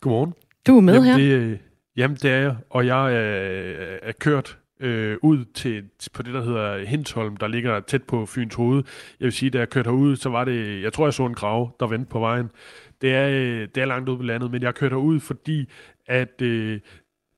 [0.00, 0.34] Godmorgen.
[0.66, 1.16] Du er med jamen, her.
[1.16, 1.58] Det,
[1.96, 6.42] jamen, det er jeg, og jeg er, er kørt øh, ud til, på det, der
[6.42, 8.82] hedder Hensholm, der ligger tæt på Fyns hoved.
[9.20, 11.34] Jeg vil sige, da jeg kørte herud, så var det, jeg tror, jeg så en
[11.34, 12.50] grav, der vendte på vejen.
[13.00, 15.68] Det er, øh, det er langt ude på landet, men jeg kørte herud, fordi
[16.06, 16.80] at øh,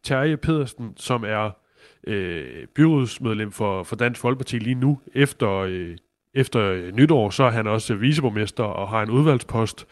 [0.04, 1.50] Terje Pedersen, som er
[2.06, 5.96] øh, byrådsmedlem for, for Dansk Folkeparti lige nu, efter øh,
[6.34, 9.86] efter øh, nytår, så er han også viceborgmester og har en udvalgspost.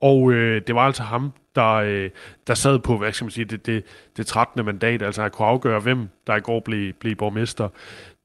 [0.00, 2.10] Og øh, det var altså ham, der, øh,
[2.46, 3.84] der sad på, hvad skal man sige, det, det,
[4.16, 4.64] det 13.
[4.64, 7.68] mandat, altså at kunne afgøre, hvem der i går blev, blev borgmester.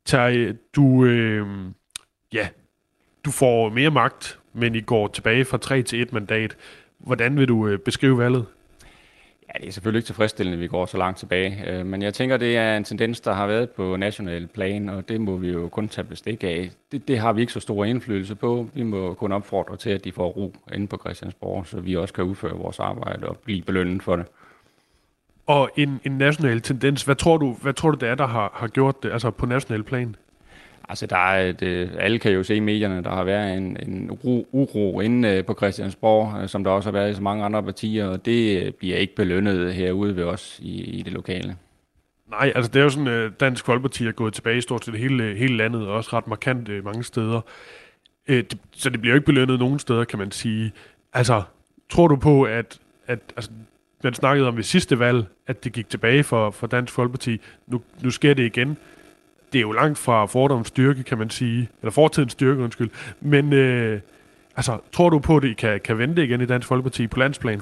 [0.05, 1.47] Terje, du, øh,
[2.33, 2.47] ja,
[3.25, 6.57] du får mere magt, men I går tilbage fra 3 til 1 mandat.
[6.97, 8.45] Hvordan vil du øh, beskrive valget?
[9.47, 11.63] Ja, det er selvfølgelig ikke tilfredsstillende, at vi går så langt tilbage.
[11.67, 15.09] Øh, men jeg tænker, det er en tendens, der har været på national plan, og
[15.09, 16.71] det må vi jo kun tage bestik af.
[16.91, 18.69] Det, det har vi ikke så stor indflydelse på.
[18.73, 22.13] Vi må kun opfordre til, at de får ro inde på Christiansborg, så vi også
[22.13, 24.25] kan udføre vores arbejde og blive belønnet for det.
[25.47, 28.51] Og en, en national tendens, hvad tror du, hvad tror du det er, der har,
[28.53, 30.15] har gjort det, altså på national plan?
[30.89, 33.77] Altså, der er et, øh, alle kan jo se i medierne, der har været en,
[33.87, 37.21] en uro, uro inde øh, på Christiansborg, øh, som der også har været i så
[37.21, 41.55] mange andre partier, og det bliver ikke belønnet herude ved os i, i det lokale.
[42.29, 44.99] Nej, altså det er jo sådan, at Dansk Folkeparti er gået tilbage i stort set
[44.99, 47.41] hele, hele landet, og også ret markant mange steder.
[48.71, 50.71] Så det bliver jo ikke belønnet nogen steder, kan man sige.
[51.13, 51.43] Altså,
[51.89, 53.51] tror du på, at, at altså,
[54.03, 57.41] man snakkede om ved sidste valg, at det gik tilbage for, for Dansk Folkeparti.
[57.67, 58.77] Nu, nu sker det igen
[59.53, 61.69] det er jo langt fra fordoms styrke, kan man sige.
[61.81, 62.89] Eller fortidens styrke, undskyld.
[63.21, 63.99] Men øh,
[64.55, 67.61] altså, tror du på, at I kan, kan vente igen i Dansk Folkeparti på landsplan?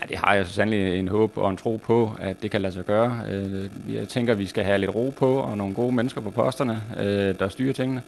[0.00, 2.60] Ja, det har jeg så sandelig en håb og en tro på, at det kan
[2.60, 3.20] lade sig gøre.
[3.30, 6.30] Øh, jeg tænker, at vi skal have lidt ro på, og nogle gode mennesker på
[6.30, 8.02] posterne, øh, der styrer tingene.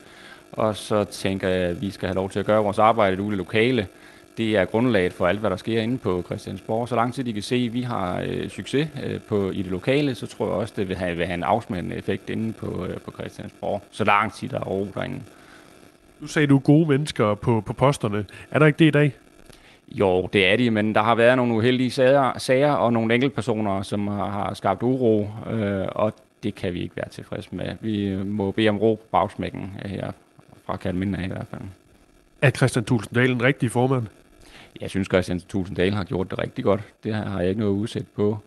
[0.52, 3.34] Og så tænker jeg, at vi skal have lov til at gøre vores arbejde ude
[3.34, 3.86] i lokale
[4.36, 6.88] det er grundlaget for alt, hvad der sker inde på Christiansborg.
[6.88, 9.70] Så lang tid de kan se, at vi har øh, succes øh, på, i det
[9.70, 12.86] lokale, så tror jeg også, det vil have, vil have en afsmændende effekt inde på,
[12.86, 13.82] øh, på Christiansborg.
[13.90, 15.20] Så lang tid der er ro derinde.
[16.20, 18.24] Du sagde, du gode mennesker på, på posterne.
[18.50, 19.12] Er der ikke det i dag?
[19.88, 23.82] Jo, det er de, men der har været nogle uheldige sager, sager og nogle enkeltpersoner,
[23.82, 27.74] som har, har skabt uro, øh, og det kan vi ikke være tilfreds med.
[27.80, 30.12] Vi må bede om ro på bagsmækken her
[30.66, 31.62] fra Kalminde af i hvert fald.
[32.42, 34.06] Er Christian Tulsendal en rigtig formand?
[34.80, 36.80] Jeg synes, Christian Tulsendal har gjort det rigtig godt.
[37.04, 38.38] Det har jeg ikke noget udsæt på.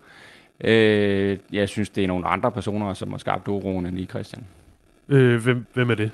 [0.60, 4.46] Øh, jeg synes, det er nogle andre personer, som har skabt uroen end lige Christian.
[5.08, 6.10] Øh, hvem, hvem er det?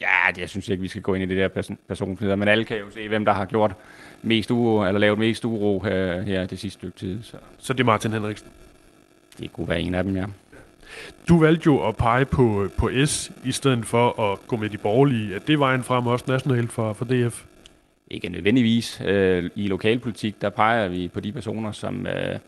[0.00, 2.64] Ja, jeg synes ikke, vi skal gå ind i det der person personligheder, men alle
[2.64, 3.74] kan jo se, hvem der har gjort
[4.22, 7.22] mest uro, eller lavet mest uro her, her det sidste stykke tid.
[7.22, 7.36] Så.
[7.58, 8.48] så det er Martin Henriksen?
[9.38, 10.24] Det kunne være en af dem, ja.
[11.28, 14.78] Du valgte jo at pege på, på S, i stedet for at gå med de
[14.78, 15.34] borgerlige.
[15.34, 17.44] Er det vejen frem også nationalt for, for DF?
[18.10, 19.02] Ikke nødvendigvis.
[19.06, 22.38] Øh, I lokalpolitik, der peger vi på de personer, som, øh,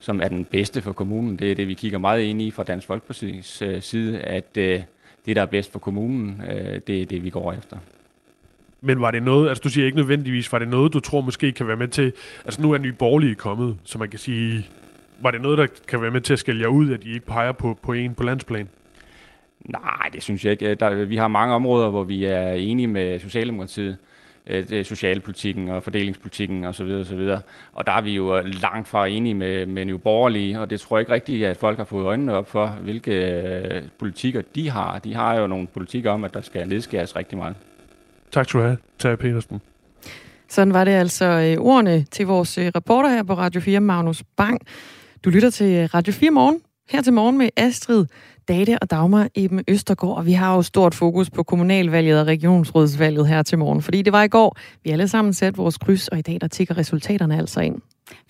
[0.00, 1.36] som er den bedste for kommunen.
[1.36, 4.86] Det er det, vi kigger meget ind i fra Dansk Folkeparti's øh, side, at det,
[5.26, 6.42] der er bedst for kommunen,
[6.86, 7.76] det er det, vi går efter.
[8.80, 11.52] Men var det noget, altså du siger ikke nødvendigvis, var det noget, du tror måske
[11.52, 12.12] kan være med til,
[12.44, 14.66] altså nu er nye borgerlige kommet, så man kan sige,
[15.20, 17.26] var det noget, der kan være med til at skælde jer ud, at I ikke
[17.26, 18.68] peger på, på en på landsplan?
[19.64, 20.74] Nej, det synes jeg ikke.
[20.74, 23.96] Der, vi har mange områder, hvor vi er enige med Socialdemokratiet.
[24.46, 26.82] Øh, socialpolitikken og fordelingspolitikken osv.
[26.82, 30.80] Og, Og der er vi jo langt fra enige med, med Nye Borgerlige, og det
[30.80, 34.70] tror jeg ikke rigtigt, at folk har fået øjnene op for, hvilke øh, politikker de
[34.70, 34.98] har.
[34.98, 37.54] De har jo nogle politikker om, at der skal nedskæres rigtig meget.
[38.32, 39.60] Tak skal du have, Tage Petersen.
[40.48, 44.60] Sådan var det altså øh, ordene til vores reporter her på Radio 4, Magnus Bang.
[45.24, 48.06] Du lytter til Radio 4 morgen, her til morgen med Astrid
[48.48, 53.28] Date og Dagmar Eben Østergaard, og vi har jo stort fokus på kommunalvalget og regionsrådsvalget
[53.28, 56.18] her til morgen, fordi det var i går, vi alle sammen satte vores kryds, og
[56.18, 57.80] i dag der tigger resultaterne altså ind.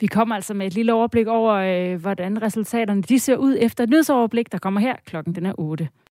[0.01, 3.85] Vi kommer altså med et lille overblik over, øh, hvordan resultaterne de ser ud efter
[3.85, 5.89] et nyhedsoverblik, der kommer her klokken den er 8.